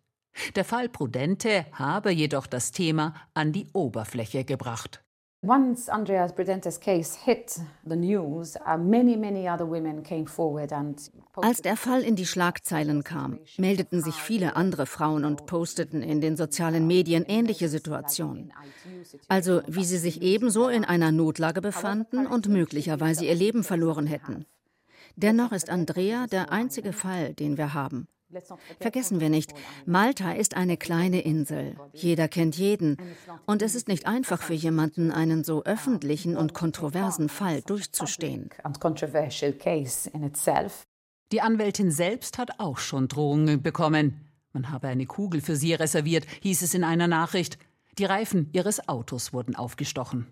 Der 0.55 0.65
Fall 0.65 0.89
Prudente 0.89 1.65
habe 1.73 2.11
jedoch 2.11 2.47
das 2.47 2.71
Thema 2.71 3.13
an 3.33 3.51
die 3.51 3.67
Oberfläche 3.73 4.43
gebracht. 4.43 5.03
Once 5.43 5.89
Andreas 5.89 6.35
Prudentes 6.35 6.79
case 6.79 7.17
hit 7.25 7.59
the 7.83 7.95
news, 7.95 8.55
uh, 8.57 8.77
many, 8.77 9.17
many 9.17 9.49
other 9.49 9.67
women 9.67 10.03
came 10.03 10.27
forward 10.27 10.71
and 10.71 11.11
als 11.33 11.63
der 11.63 11.77
Fall 11.77 12.03
in 12.03 12.15
die 12.15 12.27
Schlagzeilen 12.27 13.03
kam, 13.03 13.39
meldeten 13.57 14.03
sich 14.03 14.13
viele 14.13 14.55
andere 14.55 14.85
Frauen 14.85 15.25
und 15.25 15.47
posteten 15.47 16.03
in 16.03 16.21
den 16.21 16.37
sozialen 16.37 16.85
Medien 16.85 17.25
ähnliche 17.27 17.69
Situationen. 17.69 18.53
Also 19.29 19.63
wie 19.65 19.83
sie 19.83 19.97
sich 19.97 20.21
ebenso 20.21 20.67
in 20.67 20.85
einer 20.85 21.11
Notlage 21.11 21.61
befanden 21.61 22.27
und 22.27 22.47
möglicherweise 22.47 23.25
ihr 23.25 23.33
Leben 23.33 23.63
verloren 23.63 24.05
hätten. 24.05 24.45
Dennoch 25.15 25.53
ist 25.53 25.71
Andrea 25.71 26.27
der 26.27 26.51
einzige 26.51 26.93
Fall, 26.93 27.33
den 27.33 27.57
wir 27.57 27.73
haben. 27.73 28.07
Vergessen 28.79 29.19
wir 29.19 29.29
nicht, 29.29 29.53
Malta 29.85 30.31
ist 30.31 30.55
eine 30.55 30.77
kleine 30.77 31.21
Insel. 31.21 31.75
Jeder 31.93 32.27
kennt 32.27 32.57
jeden. 32.57 32.97
Und 33.45 33.61
es 33.61 33.75
ist 33.75 33.87
nicht 33.87 34.07
einfach 34.07 34.41
für 34.41 34.53
jemanden, 34.53 35.11
einen 35.11 35.43
so 35.43 35.63
öffentlichen 35.63 36.37
und 36.37 36.53
kontroversen 36.53 37.29
Fall 37.29 37.61
durchzustehen. 37.61 38.49
Die 41.31 41.41
Anwältin 41.41 41.91
selbst 41.91 42.37
hat 42.37 42.59
auch 42.59 42.77
schon 42.77 43.07
Drohungen 43.07 43.61
bekommen. 43.61 44.21
Man 44.53 44.69
habe 44.69 44.89
eine 44.89 45.05
Kugel 45.05 45.41
für 45.41 45.55
sie 45.55 45.73
reserviert, 45.73 46.25
hieß 46.41 46.61
es 46.61 46.73
in 46.73 46.83
einer 46.83 47.07
Nachricht. 47.07 47.57
Die 47.97 48.05
Reifen 48.05 48.49
ihres 48.53 48.87
Autos 48.87 49.31
wurden 49.33 49.55
aufgestochen. 49.55 50.27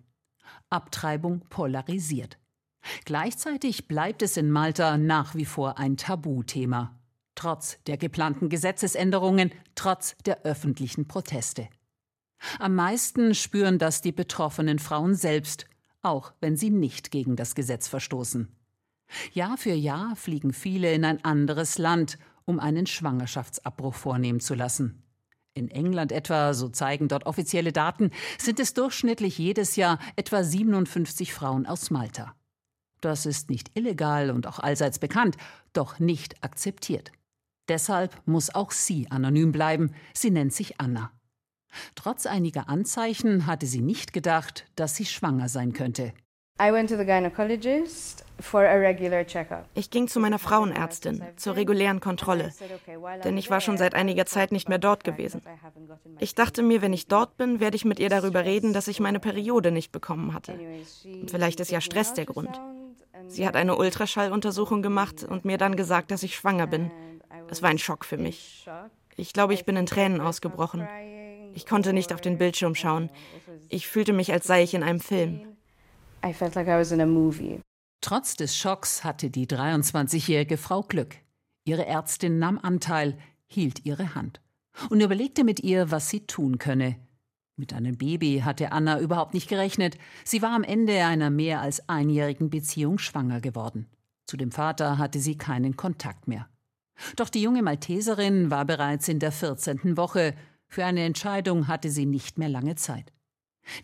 Abtreibung 0.69 1.41
polarisiert. 1.49 2.37
Gleichzeitig 3.05 3.87
bleibt 3.87 4.21
es 4.21 4.37
in 4.37 4.51
Malta 4.51 4.97
nach 4.97 5.35
wie 5.35 5.45
vor 5.45 5.77
ein 5.77 5.97
Tabuthema 5.97 6.98
trotz 7.39 7.77
der 7.87 7.97
geplanten 7.97 8.49
Gesetzesänderungen, 8.49 9.51
trotz 9.73 10.17
der 10.25 10.43
öffentlichen 10.43 11.07
Proteste. 11.07 11.69
Am 12.59 12.75
meisten 12.75 13.33
spüren 13.33 13.79
das 13.79 14.01
die 14.01 14.11
betroffenen 14.11 14.77
Frauen 14.77 15.15
selbst, 15.15 15.65
auch 16.01 16.33
wenn 16.41 16.57
sie 16.57 16.69
nicht 16.69 17.11
gegen 17.11 17.37
das 17.37 17.55
Gesetz 17.55 17.87
verstoßen. 17.87 18.49
Jahr 19.31 19.57
für 19.57 19.73
Jahr 19.73 20.17
fliegen 20.17 20.51
viele 20.51 20.93
in 20.93 21.05
ein 21.05 21.23
anderes 21.23 21.77
Land, 21.77 22.19
um 22.43 22.59
einen 22.59 22.87
Schwangerschaftsabbruch 22.87 23.95
vornehmen 23.95 24.41
zu 24.41 24.53
lassen. 24.53 25.01
In 25.53 25.71
England 25.71 26.11
etwa, 26.11 26.53
so 26.53 26.67
zeigen 26.67 27.07
dort 27.07 27.25
offizielle 27.25 27.71
Daten, 27.71 28.11
sind 28.37 28.59
es 28.59 28.73
durchschnittlich 28.73 29.37
jedes 29.37 29.77
Jahr 29.77 29.97
etwa 30.17 30.43
57 30.43 31.33
Frauen 31.33 31.65
aus 31.65 31.89
Malta. 31.89 32.35
Das 32.99 33.25
ist 33.25 33.49
nicht 33.49 33.71
illegal 33.77 34.29
und 34.29 34.45
auch 34.45 34.59
allseits 34.59 34.99
bekannt, 34.99 35.37
doch 35.71 35.99
nicht 35.99 36.43
akzeptiert. 36.43 37.13
Deshalb 37.69 38.15
muss 38.25 38.53
auch 38.53 38.71
sie 38.71 39.07
anonym 39.09 39.51
bleiben. 39.51 39.93
Sie 40.13 40.31
nennt 40.31 40.53
sich 40.53 40.81
Anna. 40.81 41.11
Trotz 41.95 42.25
einiger 42.25 42.67
Anzeichen 42.67 43.45
hatte 43.45 43.67
sie 43.67 43.81
nicht 43.81 44.11
gedacht, 44.11 44.65
dass 44.75 44.95
sie 44.95 45.05
schwanger 45.05 45.49
sein 45.49 45.73
könnte. 45.73 46.13
I 46.61 46.73
went 46.73 46.89
to 46.89 46.97
the 46.97 47.05
gynecologist 47.05 48.25
for 48.41 48.61
a 48.61 48.73
regular 48.73 49.25
checkup. 49.25 49.63
Ich 49.75 49.91
ging 49.91 50.09
zu 50.09 50.19
meiner 50.19 50.39
Frauenärztin 50.39 51.23
zur 51.37 51.55
regulären 51.55 52.01
Kontrolle, 52.01 52.51
denn 53.23 53.37
ich 53.37 53.49
war 53.49 53.61
schon 53.61 53.77
seit 53.77 53.95
einiger 53.95 54.25
Zeit 54.25 54.51
nicht 54.51 54.67
mehr 54.67 54.77
dort 54.77 55.05
gewesen. 55.05 55.41
Ich 56.19 56.35
dachte 56.35 56.61
mir, 56.61 56.81
wenn 56.81 56.91
ich 56.91 57.07
dort 57.07 57.37
bin, 57.37 57.61
werde 57.61 57.77
ich 57.77 57.85
mit 57.85 57.99
ihr 57.99 58.09
darüber 58.09 58.43
reden, 58.43 58.73
dass 58.73 58.89
ich 58.89 58.99
meine 58.99 59.21
Periode 59.21 59.71
nicht 59.71 59.93
bekommen 59.93 60.33
hatte. 60.33 60.59
Vielleicht 61.27 61.61
ist 61.61 61.71
ja 61.71 61.79
Stress 61.79 62.13
der 62.13 62.25
Grund. 62.25 62.59
Sie 63.27 63.47
hat 63.47 63.55
eine 63.55 63.77
Ultraschalluntersuchung 63.77 64.81
gemacht 64.81 65.23
und 65.23 65.45
mir 65.45 65.57
dann 65.57 65.77
gesagt, 65.77 66.11
dass 66.11 66.23
ich 66.23 66.35
schwanger 66.35 66.67
bin. 66.67 66.91
Es 67.49 67.61
war 67.61 67.69
ein 67.69 67.77
Schock 67.77 68.05
für 68.05 68.17
mich. 68.17 68.65
Ich 69.15 69.33
glaube, 69.33 69.53
ich 69.53 69.65
bin 69.65 69.75
in 69.75 69.85
Tränen 69.85 70.21
ausgebrochen. 70.21 70.87
Ich 71.53 71.65
konnte 71.65 71.93
nicht 71.93 72.13
auf 72.13 72.21
den 72.21 72.37
Bildschirm 72.37 72.75
schauen. 72.75 73.09
Ich 73.69 73.87
fühlte 73.87 74.13
mich, 74.13 74.31
als 74.31 74.47
sei 74.47 74.63
ich 74.63 74.73
in 74.73 74.83
einem 74.83 74.99
Film. 74.99 75.47
I 76.25 76.33
felt 76.33 76.55
like 76.55 76.67
I 76.67 76.71
was 76.71 76.91
in 76.91 77.01
a 77.01 77.05
movie. 77.05 77.59
Trotz 78.01 78.35
des 78.35 78.55
Schocks 78.55 79.03
hatte 79.03 79.29
die 79.29 79.47
23-jährige 79.47 80.57
Frau 80.57 80.83
Glück. 80.83 81.15
Ihre 81.65 81.85
Ärztin 81.85 82.39
nahm 82.39 82.57
Anteil, 82.57 83.17
hielt 83.47 83.85
ihre 83.85 84.15
Hand 84.15 84.41
und 84.89 85.01
überlegte 85.01 85.43
mit 85.43 85.59
ihr, 85.61 85.91
was 85.91 86.09
sie 86.09 86.25
tun 86.25 86.57
könne. 86.57 86.95
Mit 87.57 87.73
einem 87.73 87.97
Baby 87.97 88.41
hatte 88.45 88.71
Anna 88.71 88.99
überhaupt 88.99 89.33
nicht 89.33 89.49
gerechnet. 89.49 89.97
Sie 90.23 90.41
war 90.41 90.51
am 90.51 90.63
Ende 90.63 91.03
einer 91.03 91.29
mehr 91.29 91.59
als 91.59 91.89
einjährigen 91.89 92.49
Beziehung 92.49 92.99
schwanger 92.99 93.41
geworden. 93.41 93.87
Zu 94.25 94.37
dem 94.37 94.51
Vater 94.51 94.97
hatte 94.97 95.19
sie 95.19 95.37
keinen 95.37 95.75
Kontakt 95.75 96.27
mehr. 96.27 96.47
Doch 97.15 97.29
die 97.29 97.41
junge 97.41 97.63
Malteserin 97.63 98.51
war 98.51 98.65
bereits 98.65 99.07
in 99.07 99.19
der 99.19 99.31
14. 99.31 99.97
Woche. 99.97 100.35
Für 100.67 100.85
eine 100.85 101.03
Entscheidung 101.03 101.67
hatte 101.67 101.89
sie 101.89 102.05
nicht 102.05 102.37
mehr 102.37 102.49
lange 102.49 102.75
Zeit. 102.75 103.11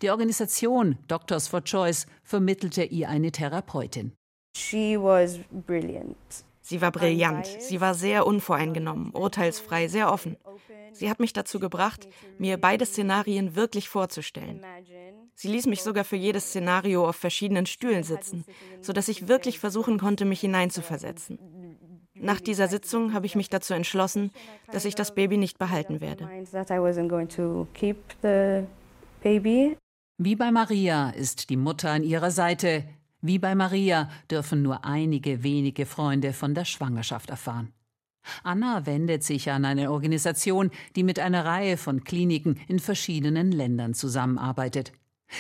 Die 0.02 0.10
Organisation 0.10 0.98
Doctors 1.08 1.48
for 1.48 1.64
Choice 1.64 2.08
vermittelte 2.24 2.84
ihr 2.84 3.10
eine 3.10 3.32
Therapeutin. 3.32 4.14
She 4.58 4.98
was 5.00 5.40
brilliant. 5.66 6.46
Sie 6.62 6.82
war 6.82 6.92
brillant, 6.92 7.46
sie 7.60 7.80
war 7.80 7.94
sehr 7.94 8.26
unvoreingenommen, 8.26 9.12
urteilsfrei, 9.12 9.88
sehr 9.88 10.12
offen. 10.12 10.36
Sie 10.94 11.12
hat 11.12 11.20
mich 11.20 11.32
dazu 11.32 11.60
gebracht, 11.60 12.08
mir 12.40 12.58
beide 12.58 12.88
Szenarien 12.88 13.56
wirklich 13.56 13.88
vorzustellen. 13.88 14.66
Sie 15.36 15.50
ließ 15.50 15.68
mich 15.68 15.84
sogar 15.84 16.04
für 16.06 16.16
jedes 16.16 16.46
Szenario 16.46 17.08
auf 17.08 17.18
verschiedenen 17.18 17.68
Stühlen 17.68 18.02
sitzen, 18.02 18.46
sodass 18.82 19.10
ich 19.10 19.28
wirklich 19.28 19.60
versuchen 19.60 20.00
konnte, 20.00 20.26
mich 20.26 20.40
hineinzuversetzen. 20.40 21.38
Nach 22.16 22.40
dieser 22.40 22.68
Sitzung 22.68 23.14
habe 23.14 23.26
ich 23.26 23.36
mich 23.36 23.50
dazu 23.50 23.74
entschlossen, 23.74 24.32
dass 24.72 24.86
ich 24.86 24.96
das 24.96 25.14
Baby 25.14 25.38
nicht 25.38 25.58
behalten 25.58 26.02
werde. 26.02 26.30
Wie 30.18 30.36
bei 30.36 30.52
Maria 30.52 31.10
ist 31.10 31.50
die 31.50 31.58
Mutter 31.58 31.92
an 31.92 32.04
ihrer 32.04 32.32
Seite. 32.32 32.86
Wie 33.22 33.40
bei 33.40 33.54
Maria 33.54 34.10
dürfen 34.32 34.62
nur 34.62 34.86
einige 34.86 35.44
wenige 35.44 35.86
Freunde 35.86 36.32
von 36.32 36.54
der 36.54 36.64
Schwangerschaft 36.64 37.30
erfahren. 37.30 37.74
Anna 38.44 38.86
wendet 38.86 39.24
sich 39.24 39.52
an 39.52 39.66
eine 39.66 39.92
Organisation, 39.92 40.72
die 40.96 41.04
mit 41.04 41.20
einer 41.20 41.46
Reihe 41.46 41.78
von 41.78 42.04
Kliniken 42.04 42.60
in 42.68 42.80
verschiedenen 42.80 43.52
Ländern 43.52 43.94
zusammenarbeitet. 43.94 44.94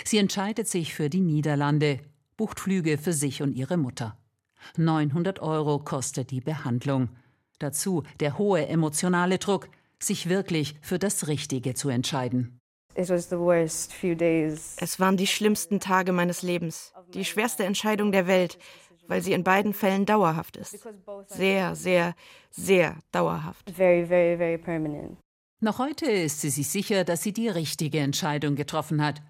Sie 0.03 0.17
entscheidet 0.17 0.67
sich 0.67 0.93
für 0.93 1.09
die 1.09 1.21
Niederlande, 1.21 1.99
bucht 2.37 2.59
Flüge 2.59 2.97
für 2.97 3.13
sich 3.13 3.41
und 3.41 3.53
ihre 3.53 3.77
Mutter. 3.77 4.17
900 4.77 5.39
Euro 5.41 5.79
kostet 5.79 6.31
die 6.31 6.41
Behandlung. 6.41 7.09
Dazu 7.59 8.03
der 8.19 8.37
hohe 8.37 8.67
emotionale 8.67 9.37
Druck, 9.37 9.69
sich 9.99 10.29
wirklich 10.29 10.75
für 10.81 10.99
das 10.99 11.27
Richtige 11.27 11.73
zu 11.73 11.89
entscheiden. 11.89 12.59
Es 12.95 13.09
waren 14.99 15.17
die 15.17 15.27
schlimmsten 15.27 15.79
Tage 15.79 16.11
meines 16.13 16.41
Lebens, 16.41 16.93
die 17.13 17.25
schwerste 17.25 17.65
Entscheidung 17.65 18.11
der 18.11 18.27
Welt, 18.27 18.57
weil 19.07 19.21
sie 19.21 19.33
in 19.33 19.43
beiden 19.43 19.73
Fällen 19.73 20.05
dauerhaft 20.05 20.57
ist. 20.57 20.87
Sehr, 21.27 21.75
sehr, 21.75 22.15
sehr 22.51 22.97
dauerhaft. 23.11 23.71
Noch 25.61 25.79
heute 25.79 26.05
ist 26.05 26.41
sie 26.41 26.49
sich 26.49 26.69
sicher, 26.69 27.03
dass 27.03 27.23
sie 27.23 27.33
die 27.33 27.49
richtige 27.49 27.99
Entscheidung 27.99 28.55
getroffen 28.55 29.03
hat. 29.03 29.21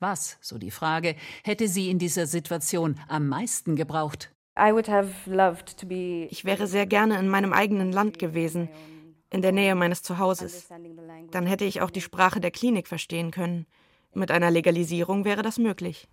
Was, 0.00 0.38
so 0.40 0.58
die 0.58 0.70
Frage, 0.72 1.14
hätte 1.44 1.68
sie 1.68 1.90
in 1.90 1.98
dieser 1.98 2.26
Situation 2.26 2.98
am 3.08 3.28
meisten 3.28 3.76
gebraucht? 3.76 4.31
Ich 4.54 6.44
wäre 6.44 6.66
sehr 6.66 6.86
gerne 6.86 7.18
in 7.18 7.28
meinem 7.28 7.52
eigenen 7.52 7.92
Land 7.92 8.18
gewesen, 8.18 8.68
in 9.30 9.42
der 9.42 9.52
Nähe 9.52 9.74
meines 9.74 10.02
Zuhauses. 10.02 10.68
Dann 11.30 11.46
hätte 11.46 11.64
ich 11.64 11.80
auch 11.80 11.90
die 11.90 12.02
Sprache 12.02 12.40
der 12.40 12.50
Klinik 12.50 12.86
verstehen 12.86 13.30
können. 13.30 13.66
Mit 14.12 14.30
einer 14.30 14.50
Legalisierung 14.50 15.24
wäre 15.24 15.42
das 15.42 15.58
möglich. 15.58 16.06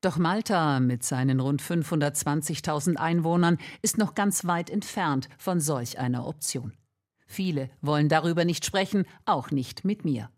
Doch 0.00 0.16
Malta 0.16 0.78
mit 0.78 1.02
seinen 1.02 1.40
rund 1.40 1.62
520.000 1.62 2.96
Einwohnern 2.96 3.58
ist 3.82 3.98
noch 3.98 4.14
ganz 4.14 4.46
weit 4.46 4.70
entfernt 4.70 5.28
von 5.38 5.60
solch 5.60 5.98
einer 5.98 6.26
Option. 6.26 6.72
Viele 7.26 7.70
wollen 7.80 8.08
darüber 8.08 8.44
nicht 8.44 8.64
sprechen, 8.64 9.06
auch 9.24 9.50
nicht 9.50 9.84
mit 9.84 10.04
mir. 10.04 10.30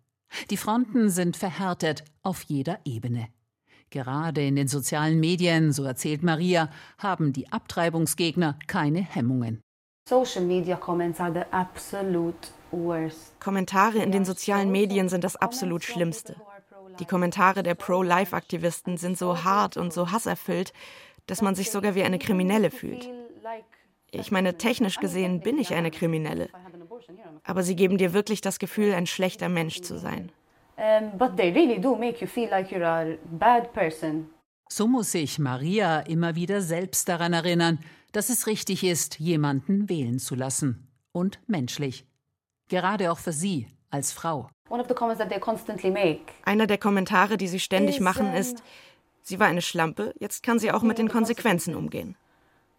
Die 0.51 0.57
Fronten 0.57 1.11
sind 1.11 1.37
verhärtet 1.37 2.05
auf 2.23 2.43
jeder 2.43 2.79
Ebene. 2.85 3.29
Gerade 3.91 4.43
in 4.47 4.55
den 4.55 4.69
sozialen 4.69 5.19
Medien, 5.19 5.73
so 5.73 5.83
erzählt 5.83 6.23
Maria, 6.23 6.71
haben 6.99 7.33
die 7.33 7.51
Abtreibungsgegner 7.51 8.57
keine 8.69 9.01
Hemmungen. 9.01 9.61
Social 10.09 10.45
media 10.45 10.77
comments 10.77 11.21
are 11.21 11.33
the 11.33 11.43
absolute 11.51 12.49
worst. 12.71 13.39
Kommentare 13.41 13.99
in 13.99 14.13
den 14.13 14.25
sozialen 14.25 14.71
Medien 14.71 15.09
sind 15.09 15.25
das 15.25 15.37
absolut 15.37 15.83
Schlimmste. 15.83 16.37
Die 17.01 17.05
Kommentare 17.05 17.63
der 17.63 17.75
Pro-Life-Aktivisten 17.75 18.97
sind 18.97 19.19
so 19.19 19.45
hart 19.45 19.77
und 19.77 19.93
so 19.93 20.13
hasserfüllt, 20.13 20.73
dass 21.27 21.43
man 21.43 21.55
sich 21.55 21.71
sogar 21.71 21.95
wie 21.95 22.03
eine 22.03 22.19
Kriminelle 22.19 22.71
fühlt. 22.71 23.09
Ich 24.13 24.31
meine, 24.31 24.57
technisch 24.57 24.97
gesehen 24.97 25.41
bin 25.41 25.59
ich 25.59 25.75
eine 25.75 25.91
Kriminelle. 25.91 26.49
Aber 27.45 27.63
sie 27.63 27.77
geben 27.77 27.99
dir 27.99 28.13
wirklich 28.13 28.41
das 28.41 28.59
Gefühl, 28.59 28.93
ein 28.93 29.07
schlechter 29.07 29.49
Mensch 29.49 29.81
zu 29.83 29.99
sein. 29.99 30.31
So 34.73 34.87
muss 34.87 35.13
sich 35.13 35.39
Maria 35.39 36.01
immer 36.01 36.37
wieder 36.37 36.63
selbst 36.63 37.07
daran 37.07 37.35
erinnern, 37.35 37.81
dass 38.13 38.31
es 38.31 38.47
richtig 38.47 38.83
ist, 38.83 39.21
jemanden 39.21 39.91
wählen 39.91 40.19
zu 40.19 40.35
lassen. 40.35 40.89
Und 41.13 41.39
menschlich. 41.47 42.07
Gerade 42.69 43.13
auch 43.13 43.19
für 43.19 43.33
sie 43.33 43.67
als 43.91 44.13
Frau. 44.13 44.49
Einer 46.45 46.67
der 46.67 46.79
Kommentare, 46.79 47.37
die 47.37 47.49
sie 47.49 47.61
ständig 47.61 48.01
machen, 48.01 48.33
ist, 48.33 48.63
sie 49.23 49.39
war 49.39 49.49
eine 49.49 49.63
Schlampe, 49.63 50.15
jetzt 50.19 50.43
kann 50.43 50.59
sie 50.59 50.73
auch 50.73 50.83
mit 50.83 50.97
den 50.97 51.09
Konsequenzen 51.09 51.75
umgehen. 51.75 52.17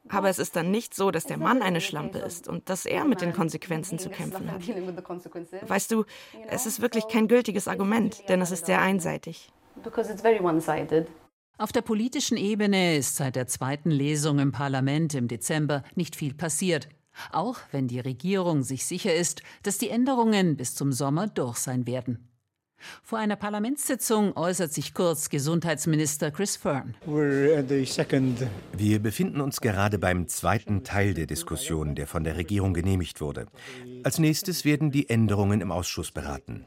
Aber 0.10 0.30
es 0.30 0.40
ist 0.40 0.56
dann 0.56 0.72
nicht 0.72 0.94
so, 0.94 1.12
dass 1.12 1.26
der 1.26 1.38
Mann 1.38 1.62
eine 1.62 1.82
Schlampe 1.82 2.20
ist 2.20 2.48
und 2.48 2.70
dass 2.70 2.86
er 2.86 3.06
mit 3.06 3.22
den 3.22 3.34
Konsequenzen 3.34 4.00
zu 4.00 4.10
kämpfen 4.10 4.52
hat. 4.52 4.62
Weißt 5.70 5.92
du, 5.92 6.06
es 6.48 6.66
ist 6.66 6.82
wirklich 6.82 7.08
kein 7.08 7.28
gültiges 7.28 7.68
Argument, 7.68 8.28
denn 8.28 8.42
es 8.42 8.52
ist 8.52 8.66
sehr 8.66 8.82
einseitig. 8.82 9.52
Auf 11.58 11.72
der 11.72 11.82
politischen 11.82 12.38
Ebene 12.38 12.98
ist 12.98 13.16
seit 13.18 13.36
der 13.36 13.48
zweiten 13.48 13.92
Lesung 13.92 14.40
im 14.40 14.52
Parlament 14.52 15.14
im 15.14 15.28
Dezember 15.28 15.84
nicht 15.96 16.16
viel 16.16 16.34
passiert. 16.34 16.90
Auch 17.32 17.58
wenn 17.72 17.88
die 17.88 18.00
Regierung 18.00 18.64
sich 18.64 18.86
sicher 18.86 19.14
ist, 19.14 19.44
dass 19.64 19.78
die 19.78 19.90
Änderungen 19.90 20.58
bis 20.58 20.76
zum 20.76 20.92
Sommer 20.92 21.28
durch 21.28 21.58
sein 21.58 21.86
werden. 21.86 22.31
Vor 23.04 23.20
einer 23.20 23.36
Parlamentssitzung 23.36 24.36
äußert 24.36 24.74
sich 24.74 24.94
kurz 24.94 25.30
Gesundheitsminister 25.30 26.32
Chris 26.32 26.56
Fern. 26.56 26.96
Wir 28.78 29.00
befinden 29.00 29.42
uns 29.42 29.62
gerade 29.62 30.00
beim 30.00 30.28
zweiten 30.28 30.84
Teil 30.84 31.14
der 31.14 31.28
Diskussion, 31.28 31.96
der 31.96 32.08
von 32.08 32.24
der 32.24 32.38
Regierung 32.38 32.74
genehmigt 32.74 33.22
wurde. 33.22 33.48
Als 34.04 34.20
nächstes 34.20 34.66
werden 34.66 34.92
die 34.92 35.10
Änderungen 35.10 35.62
im 35.62 35.72
Ausschuss 35.72 36.12
beraten. 36.12 36.66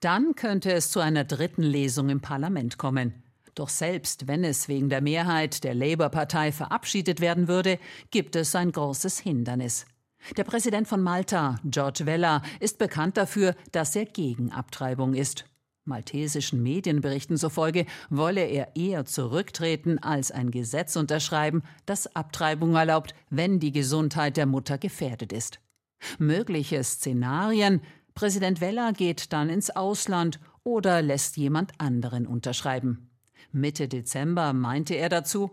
Dann 0.00 0.34
könnte 0.34 0.72
es 0.72 0.90
zu 0.90 1.00
einer 1.00 1.24
dritten 1.24 1.62
Lesung 1.62 2.10
im 2.10 2.20
Parlament 2.20 2.76
kommen. 2.76 3.22
Doch 3.54 3.68
selbst 3.68 4.26
wenn 4.26 4.42
es 4.42 4.68
wegen 4.68 4.88
der 4.88 5.00
Mehrheit 5.00 5.62
der 5.62 5.74
Labour-Partei 5.74 6.50
verabschiedet 6.50 7.20
werden 7.20 7.46
würde, 7.46 7.78
gibt 8.10 8.34
es 8.36 8.54
ein 8.56 8.72
großes 8.72 9.20
Hindernis. 9.20 9.86
Der 10.36 10.44
Präsident 10.44 10.88
von 10.88 11.02
Malta, 11.02 11.56
George 11.64 12.06
Vella, 12.06 12.42
ist 12.58 12.78
bekannt 12.78 13.16
dafür, 13.16 13.54
dass 13.72 13.94
er 13.94 14.06
gegen 14.06 14.52
Abtreibung 14.52 15.14
ist. 15.14 15.44
Maltesischen 15.84 16.62
Medienberichten 16.62 17.36
zufolge 17.36 17.84
wolle 18.08 18.40
er 18.40 18.74
eher 18.74 19.04
zurücktreten 19.04 19.98
als 19.98 20.30
ein 20.30 20.50
Gesetz 20.50 20.96
unterschreiben, 20.96 21.62
das 21.84 22.16
Abtreibung 22.16 22.74
erlaubt, 22.74 23.14
wenn 23.28 23.60
die 23.60 23.70
Gesundheit 23.70 24.38
der 24.38 24.46
Mutter 24.46 24.78
gefährdet 24.78 25.30
ist. 25.30 25.60
Mögliche 26.18 26.82
Szenarien 26.82 27.82
Präsident 28.14 28.60
Vella 28.60 28.92
geht 28.92 29.32
dann 29.32 29.50
ins 29.50 29.70
Ausland 29.70 30.40
oder 30.62 31.02
lässt 31.02 31.36
jemand 31.36 31.72
anderen 31.78 32.26
unterschreiben. 32.26 33.10
Mitte 33.52 33.88
Dezember 33.88 34.52
meinte 34.52 34.94
er 34.94 35.10
dazu, 35.10 35.50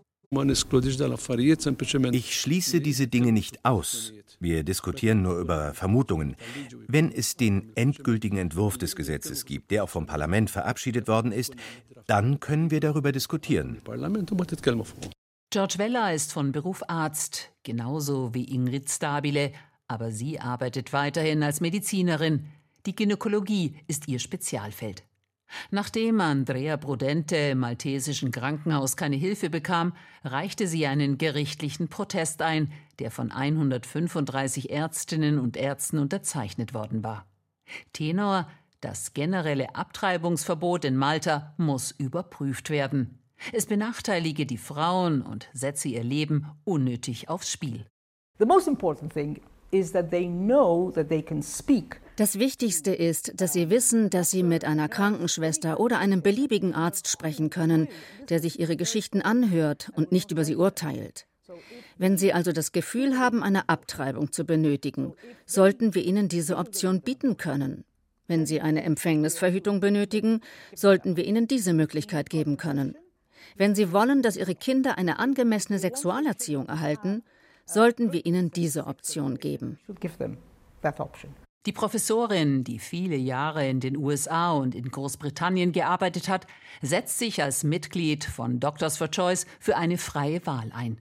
Ich 2.14 2.40
schließe 2.40 2.80
diese 2.80 3.08
Dinge 3.08 3.32
nicht 3.34 3.66
aus. 3.66 4.14
Wir 4.40 4.64
diskutieren 4.64 5.22
nur 5.24 5.38
über 5.38 5.74
Vermutungen. 5.74 6.38
Wenn 6.88 7.12
es 7.12 7.36
den 7.36 7.76
endgültigen 7.76 8.38
Entwurf 8.38 8.78
des 8.78 8.96
Gesetzes 8.96 9.44
gibt, 9.44 9.72
der 9.72 9.84
auch 9.84 9.90
vom 9.90 10.06
Parlament 10.06 10.50
verabschiedet 10.50 11.10
worden 11.10 11.34
ist, 11.34 11.54
dann 12.08 12.40
können 12.40 12.72
wir 12.72 12.80
darüber 12.80 13.12
diskutieren. 13.12 13.82
George 15.50 15.76
Weller 15.78 16.14
ist 16.14 16.32
von 16.32 16.54
Beruf 16.54 16.82
Arzt, 16.88 17.52
genauso 17.64 18.34
wie 18.34 18.46
Ingrid 18.46 18.90
Stabile, 18.90 19.52
aber 19.90 20.12
sie 20.12 20.40
arbeitet 20.40 20.94
weiterhin 20.94 21.44
als 21.44 21.60
Medizinerin. 21.60 22.46
Die 22.86 22.96
Gynäkologie 22.96 23.76
ist 23.88 24.08
ihr 24.08 24.20
Spezialfeld. 24.20 25.04
Nachdem 25.70 26.22
Andrea 26.22 26.78
Brudente 26.78 27.36
im 27.36 27.60
maltesischen 27.60 28.32
Krankenhaus 28.32 28.96
keine 28.96 29.16
Hilfe 29.16 29.50
bekam, 29.50 29.94
reichte 30.24 30.68
sie 30.68 30.88
einen 30.88 31.18
gerichtlichen 31.18 31.88
Protest 31.88 32.42
ein, 32.42 32.72
der 33.00 33.12
von 33.12 33.32
135 33.32 34.72
Ärztinnen 34.72 35.40
und 35.40 35.58
Ärzten 35.58 35.98
unterzeichnet 36.00 36.74
worden 36.74 37.04
war. 37.04 37.26
Tenor 37.94 38.48
das 38.82 39.14
generelle 39.14 39.76
Abtreibungsverbot 39.76 40.86
in 40.86 40.98
Malta 40.98 41.54
muss 41.58 41.92
überprüft 41.92 42.72
werden. 42.72 43.20
Es 43.54 43.68
benachteilige 43.68 44.48
die 44.48 44.58
Frauen 44.58 45.22
und 45.22 45.50
setze 45.54 45.88
ihr 45.88 46.04
Leben 46.04 46.48
unnötig 46.64 47.30
aufs 47.30 47.52
Spiel. 47.52 47.86
The 48.40 48.46
most 48.46 48.68
important 48.68 49.14
thing 49.14 49.40
is 49.70 49.92
that 49.92 50.10
they 50.10 50.28
know 50.28 50.92
that 50.96 51.10
they 51.10 51.22
can 51.22 51.44
speak 51.44 52.02
das 52.16 52.40
Wichtigste 52.40 52.94
ist, 52.94 53.34
dass 53.40 53.54
Sie 53.54 53.70
wissen, 53.70 54.10
dass 54.10 54.32
Sie 54.32 54.44
mit 54.44 54.66
einer 54.66 54.90
Krankenschwester 54.90 55.80
oder 55.80 56.00
einem 56.00 56.22
beliebigen 56.22 56.74
Arzt 56.74 57.08
sprechen 57.08 57.50
können, 57.50 57.88
der 58.30 58.40
sich 58.40 58.60
Ihre 58.60 58.76
Geschichten 58.76 59.22
anhört 59.22 59.92
und 59.96 60.12
nicht 60.12 60.32
über 60.32 60.44
sie 60.44 60.56
urteilt. 60.56 61.26
Wenn 61.98 62.18
Sie 62.18 62.34
also 62.34 62.52
das 62.52 62.72
Gefühl 62.72 63.18
haben, 63.18 63.44
eine 63.44 63.70
Abtreibung 63.70 64.32
zu 64.32 64.46
benötigen, 64.46 65.14
sollten 65.46 65.96
wir 65.96 66.04
Ihnen 66.04 66.28
diese 66.28 66.58
Option 66.58 67.02
bieten 67.02 67.38
können. 67.38 67.86
Wenn 68.28 68.46
Sie 68.46 68.62
eine 68.62 68.84
Empfängnisverhütung 68.84 69.80
benötigen, 69.80 70.42
sollten 70.74 71.18
wir 71.18 71.26
Ihnen 71.26 71.48
diese 71.48 71.74
Möglichkeit 71.74 72.30
geben 72.30 72.58
können. 72.58 72.98
Wenn 73.58 73.76
Sie 73.76 73.92
wollen, 73.92 74.22
dass 74.22 74.38
Ihre 74.38 74.56
Kinder 74.56 74.98
eine 74.98 75.20
angemessene 75.20 75.80
Sexualerziehung 75.80 76.68
erhalten, 76.68 77.24
sollten 77.66 78.14
wir 78.14 78.26
Ihnen 78.26 78.52
diese 78.52 78.88
Option 78.88 79.38
geben. 79.38 79.80
Die 81.68 81.74
Professorin, 81.74 82.64
die 82.64 82.80
viele 82.80 83.16
Jahre 83.16 83.70
in 83.70 83.80
den 83.80 83.96
USA 83.96 84.52
und 84.52 84.74
in 84.74 84.90
Großbritannien 84.90 85.72
gearbeitet 85.72 86.28
hat, 86.28 86.48
setzt 86.82 87.20
sich 87.20 87.44
als 87.44 87.64
Mitglied 87.64 88.24
von 88.24 88.60
Doctors 88.60 88.98
for 88.98 89.12
Choice 89.12 89.46
für 89.60 89.78
eine 89.78 90.00
freie 90.00 90.44
Wahl 90.48 90.72
ein. 90.74 91.00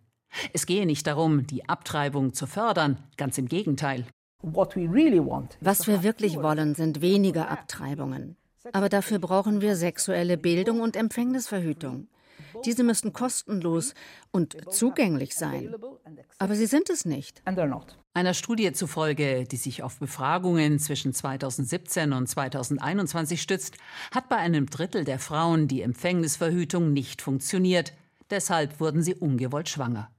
Es 0.52 0.66
gehe 0.66 0.84
nicht 0.84 1.06
darum, 1.06 1.46
die 1.46 1.66
Abtreibung 1.66 2.34
zu 2.34 2.46
fördern, 2.46 3.02
ganz 3.16 3.38
im 3.38 3.48
Gegenteil. 3.48 4.04
Was 4.42 5.86
wir 5.86 6.02
wirklich 6.02 6.36
wollen, 6.36 6.74
sind 6.74 7.00
weniger 7.00 7.48
Abtreibungen. 7.50 8.36
Aber 8.72 8.90
dafür 8.90 9.18
brauchen 9.18 9.62
wir 9.62 9.76
sexuelle 9.76 10.36
Bildung 10.36 10.82
und 10.82 10.94
Empfängnisverhütung. 10.94 12.08
Diese 12.66 12.84
müssen 12.84 13.14
kostenlos 13.14 13.94
und 14.30 14.56
zugänglich 14.70 15.34
sein. 15.34 15.74
Aber 16.38 16.54
sie 16.54 16.66
sind 16.66 16.90
es 16.90 17.06
nicht. 17.06 17.42
Einer 18.12 18.34
Studie 18.34 18.72
zufolge, 18.72 19.44
die 19.44 19.56
sich 19.56 19.84
auf 19.84 20.00
Befragungen 20.00 20.80
zwischen 20.80 21.14
2017 21.14 22.12
und 22.12 22.26
2021 22.26 23.40
stützt, 23.40 23.76
hat 24.10 24.28
bei 24.28 24.36
einem 24.36 24.66
Drittel 24.66 25.04
der 25.04 25.20
Frauen 25.20 25.68
die 25.68 25.82
Empfängnisverhütung 25.82 26.92
nicht 26.92 27.22
funktioniert. 27.22 27.92
Deshalb 28.28 28.80
wurden 28.80 29.02
sie 29.02 29.14
ungewollt 29.14 29.68
schwanger. 29.68 30.10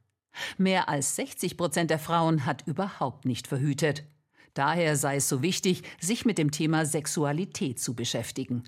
Mehr 0.57 0.87
als 0.87 1.17
60 1.17 1.57
Prozent 1.57 1.89
der 1.89 1.99
Frauen 1.99 2.45
hat 2.45 2.65
überhaupt 2.65 3.25
nicht 3.25 3.47
verhütet. 3.47 4.05
Daher 4.53 4.95
sei 4.95 5.17
es 5.17 5.27
so 5.27 5.41
wichtig, 5.41 5.83
sich 5.99 6.23
mit 6.23 6.37
dem 6.37 6.51
Thema 6.51 6.85
Sexualität 6.85 7.81
zu 7.81 7.93
beschäftigen. 7.93 8.63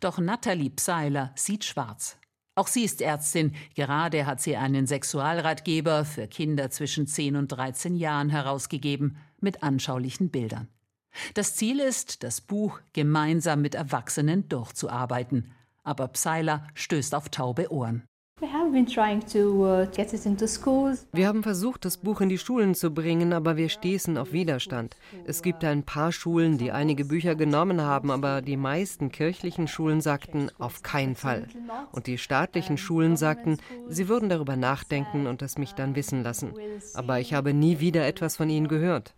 Doch 0.00 0.18
Nathalie 0.18 0.70
Pseiler 0.70 1.32
sieht 1.36 1.64
schwarz. 1.64 2.18
Auch 2.58 2.66
sie 2.66 2.82
ist 2.82 3.00
Ärztin. 3.00 3.54
Gerade 3.76 4.26
hat 4.26 4.40
sie 4.40 4.56
einen 4.56 4.88
Sexualratgeber 4.88 6.04
für 6.04 6.26
Kinder 6.26 6.70
zwischen 6.70 7.06
10 7.06 7.36
und 7.36 7.52
13 7.52 7.94
Jahren 7.94 8.30
herausgegeben 8.30 9.16
mit 9.38 9.62
anschaulichen 9.62 10.30
Bildern. 10.30 10.66
Das 11.34 11.54
Ziel 11.54 11.78
ist, 11.78 12.24
das 12.24 12.40
Buch 12.40 12.80
gemeinsam 12.92 13.62
mit 13.62 13.76
Erwachsenen 13.76 14.48
durchzuarbeiten. 14.48 15.52
Aber 15.84 16.08
Pseiler 16.08 16.66
stößt 16.74 17.14
auf 17.14 17.28
taube 17.28 17.70
Ohren. 17.70 18.02
Uh, 18.40 18.46
wir 21.12 21.26
haben 21.26 21.42
versucht, 21.42 21.84
das 21.84 21.96
Buch 21.96 22.20
in 22.20 22.28
die 22.28 22.38
Schulen 22.38 22.76
zu 22.76 22.92
bringen, 22.92 23.32
aber 23.32 23.56
wir 23.56 23.68
stießen 23.68 24.16
auf 24.16 24.32
Widerstand. 24.32 24.96
Es 25.24 25.42
gibt 25.42 25.64
ein 25.64 25.82
paar 25.82 26.12
Schulen, 26.12 26.56
die 26.56 26.70
einige 26.70 27.04
Bücher 27.04 27.34
genommen 27.34 27.80
haben, 27.80 28.12
aber 28.12 28.40
die 28.40 28.56
meisten 28.56 29.10
kirchlichen 29.10 29.66
Schulen 29.66 30.00
sagten 30.00 30.52
auf 30.58 30.84
keinen 30.84 31.16
Fall. 31.16 31.48
Und 31.90 32.06
die 32.06 32.16
staatlichen 32.16 32.78
Schulen 32.78 33.16
sagten, 33.16 33.58
sie 33.88 34.08
würden 34.08 34.28
darüber 34.28 34.54
nachdenken 34.54 35.26
und 35.26 35.42
es 35.42 35.58
mich 35.58 35.72
dann 35.72 35.96
wissen 35.96 36.22
lassen. 36.22 36.54
Aber 36.94 37.18
ich 37.18 37.34
habe 37.34 37.52
nie 37.52 37.80
wieder 37.80 38.06
etwas 38.06 38.36
von 38.36 38.48
ihnen 38.48 38.68
gehört. 38.68 39.16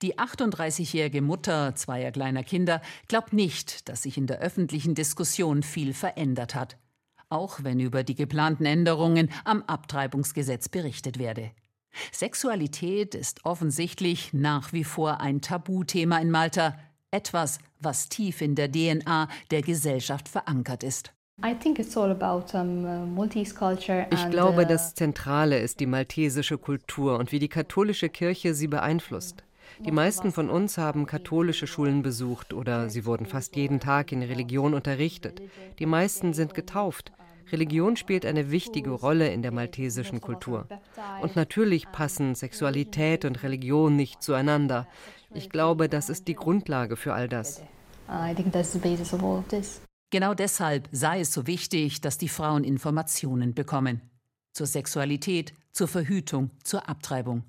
Die 0.00 0.18
38-jährige 0.18 1.20
Mutter 1.20 1.74
zweier 1.74 2.12
kleiner 2.12 2.42
Kinder 2.44 2.80
glaubt 3.08 3.34
nicht, 3.34 3.88
dass 3.90 4.02
sich 4.02 4.16
in 4.16 4.26
der 4.26 4.40
öffentlichen 4.40 4.94
Diskussion 4.94 5.62
viel 5.62 5.92
verändert 5.92 6.54
hat 6.54 6.78
auch 7.32 7.64
wenn 7.64 7.80
über 7.80 8.04
die 8.04 8.14
geplanten 8.14 8.66
Änderungen 8.66 9.30
am 9.44 9.62
Abtreibungsgesetz 9.66 10.68
berichtet 10.68 11.18
werde. 11.18 11.50
Sexualität 12.10 13.14
ist 13.14 13.44
offensichtlich 13.44 14.32
nach 14.32 14.72
wie 14.72 14.84
vor 14.84 15.20
ein 15.20 15.40
Tabuthema 15.40 16.18
in 16.18 16.30
Malta, 16.30 16.78
etwas, 17.10 17.58
was 17.80 18.08
tief 18.08 18.40
in 18.40 18.54
der 18.54 18.70
DNA 18.70 19.28
der 19.50 19.62
Gesellschaft 19.62 20.28
verankert 20.28 20.82
ist. 20.82 21.12
Ich 24.10 24.30
glaube, 24.30 24.62
uh, 24.62 24.68
das 24.68 24.94
Zentrale 24.94 25.58
ist 25.58 25.80
die 25.80 25.86
maltesische 25.86 26.58
Kultur 26.58 27.18
und 27.18 27.32
wie 27.32 27.38
die 27.38 27.48
katholische 27.48 28.08
Kirche 28.08 28.54
sie 28.54 28.68
beeinflusst. 28.68 29.42
Die 29.80 29.90
meisten 29.90 30.30
von 30.30 30.50
uns 30.50 30.78
haben 30.78 31.06
katholische 31.06 31.66
Schulen 31.66 32.02
besucht 32.02 32.52
oder 32.52 32.90
sie 32.90 33.04
wurden 33.06 33.26
fast 33.26 33.56
jeden 33.56 33.80
Tag 33.80 34.12
in 34.12 34.22
Religion 34.22 34.74
unterrichtet. 34.74 35.42
Die 35.78 35.86
meisten 35.86 36.34
sind 36.34 36.54
getauft. 36.54 37.12
Religion 37.50 37.96
spielt 37.96 38.24
eine 38.24 38.50
wichtige 38.50 38.90
Rolle 38.90 39.32
in 39.32 39.42
der 39.42 39.52
maltesischen 39.52 40.20
Kultur. 40.20 40.68
Und 41.20 41.36
natürlich 41.36 41.90
passen 41.90 42.34
Sexualität 42.34 43.24
und 43.24 43.42
Religion 43.42 43.96
nicht 43.96 44.22
zueinander. 44.22 44.86
Ich 45.34 45.50
glaube, 45.50 45.88
das 45.88 46.08
ist 46.08 46.28
die 46.28 46.34
Grundlage 46.34 46.96
für 46.96 47.14
all 47.14 47.28
das. 47.28 47.62
Genau 50.10 50.34
deshalb 50.34 50.88
sei 50.92 51.20
es 51.20 51.32
so 51.32 51.46
wichtig, 51.46 52.02
dass 52.02 52.18
die 52.18 52.28
Frauen 52.28 52.64
Informationen 52.64 53.54
bekommen. 53.54 54.02
Zur 54.52 54.66
Sexualität, 54.66 55.54
zur 55.72 55.88
Verhütung, 55.88 56.50
zur 56.62 56.88
Abtreibung. 56.88 57.44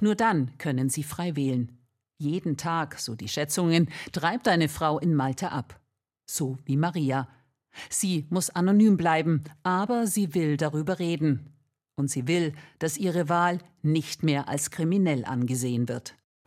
Nur 0.00 0.14
dann 0.14 0.56
können 0.58 0.90
sie 0.90 1.02
frei 1.02 1.36
wählen. 1.36 1.78
Jeden 2.18 2.56
Tag, 2.56 2.98
so 2.98 3.14
die 3.14 3.28
Schätzungen, 3.28 3.88
treibt 4.12 4.46
eine 4.46 4.68
Frau 4.68 4.98
in 4.98 5.14
Malta 5.14 5.48
ab. 5.48 5.80
So 6.26 6.58
wie 6.64 6.76
Maria, 6.76 7.28
Sie 7.88 8.26
muss 8.30 8.50
anonym 8.50 8.96
bleiben, 8.96 9.44
aber 9.62 10.06
sie 10.06 10.34
will 10.34 10.56
darüber 10.56 10.98
reden. 10.98 11.52
Und 11.94 12.10
sie 12.10 12.26
will, 12.26 12.54
dass 12.78 12.96
ihre 12.96 13.28
Wahl 13.28 13.58
nicht 13.82 14.22
mehr 14.22 14.48
als 14.48 14.70
kriminell 14.70 15.24
angesehen 15.24 15.88
wird. 15.88 16.14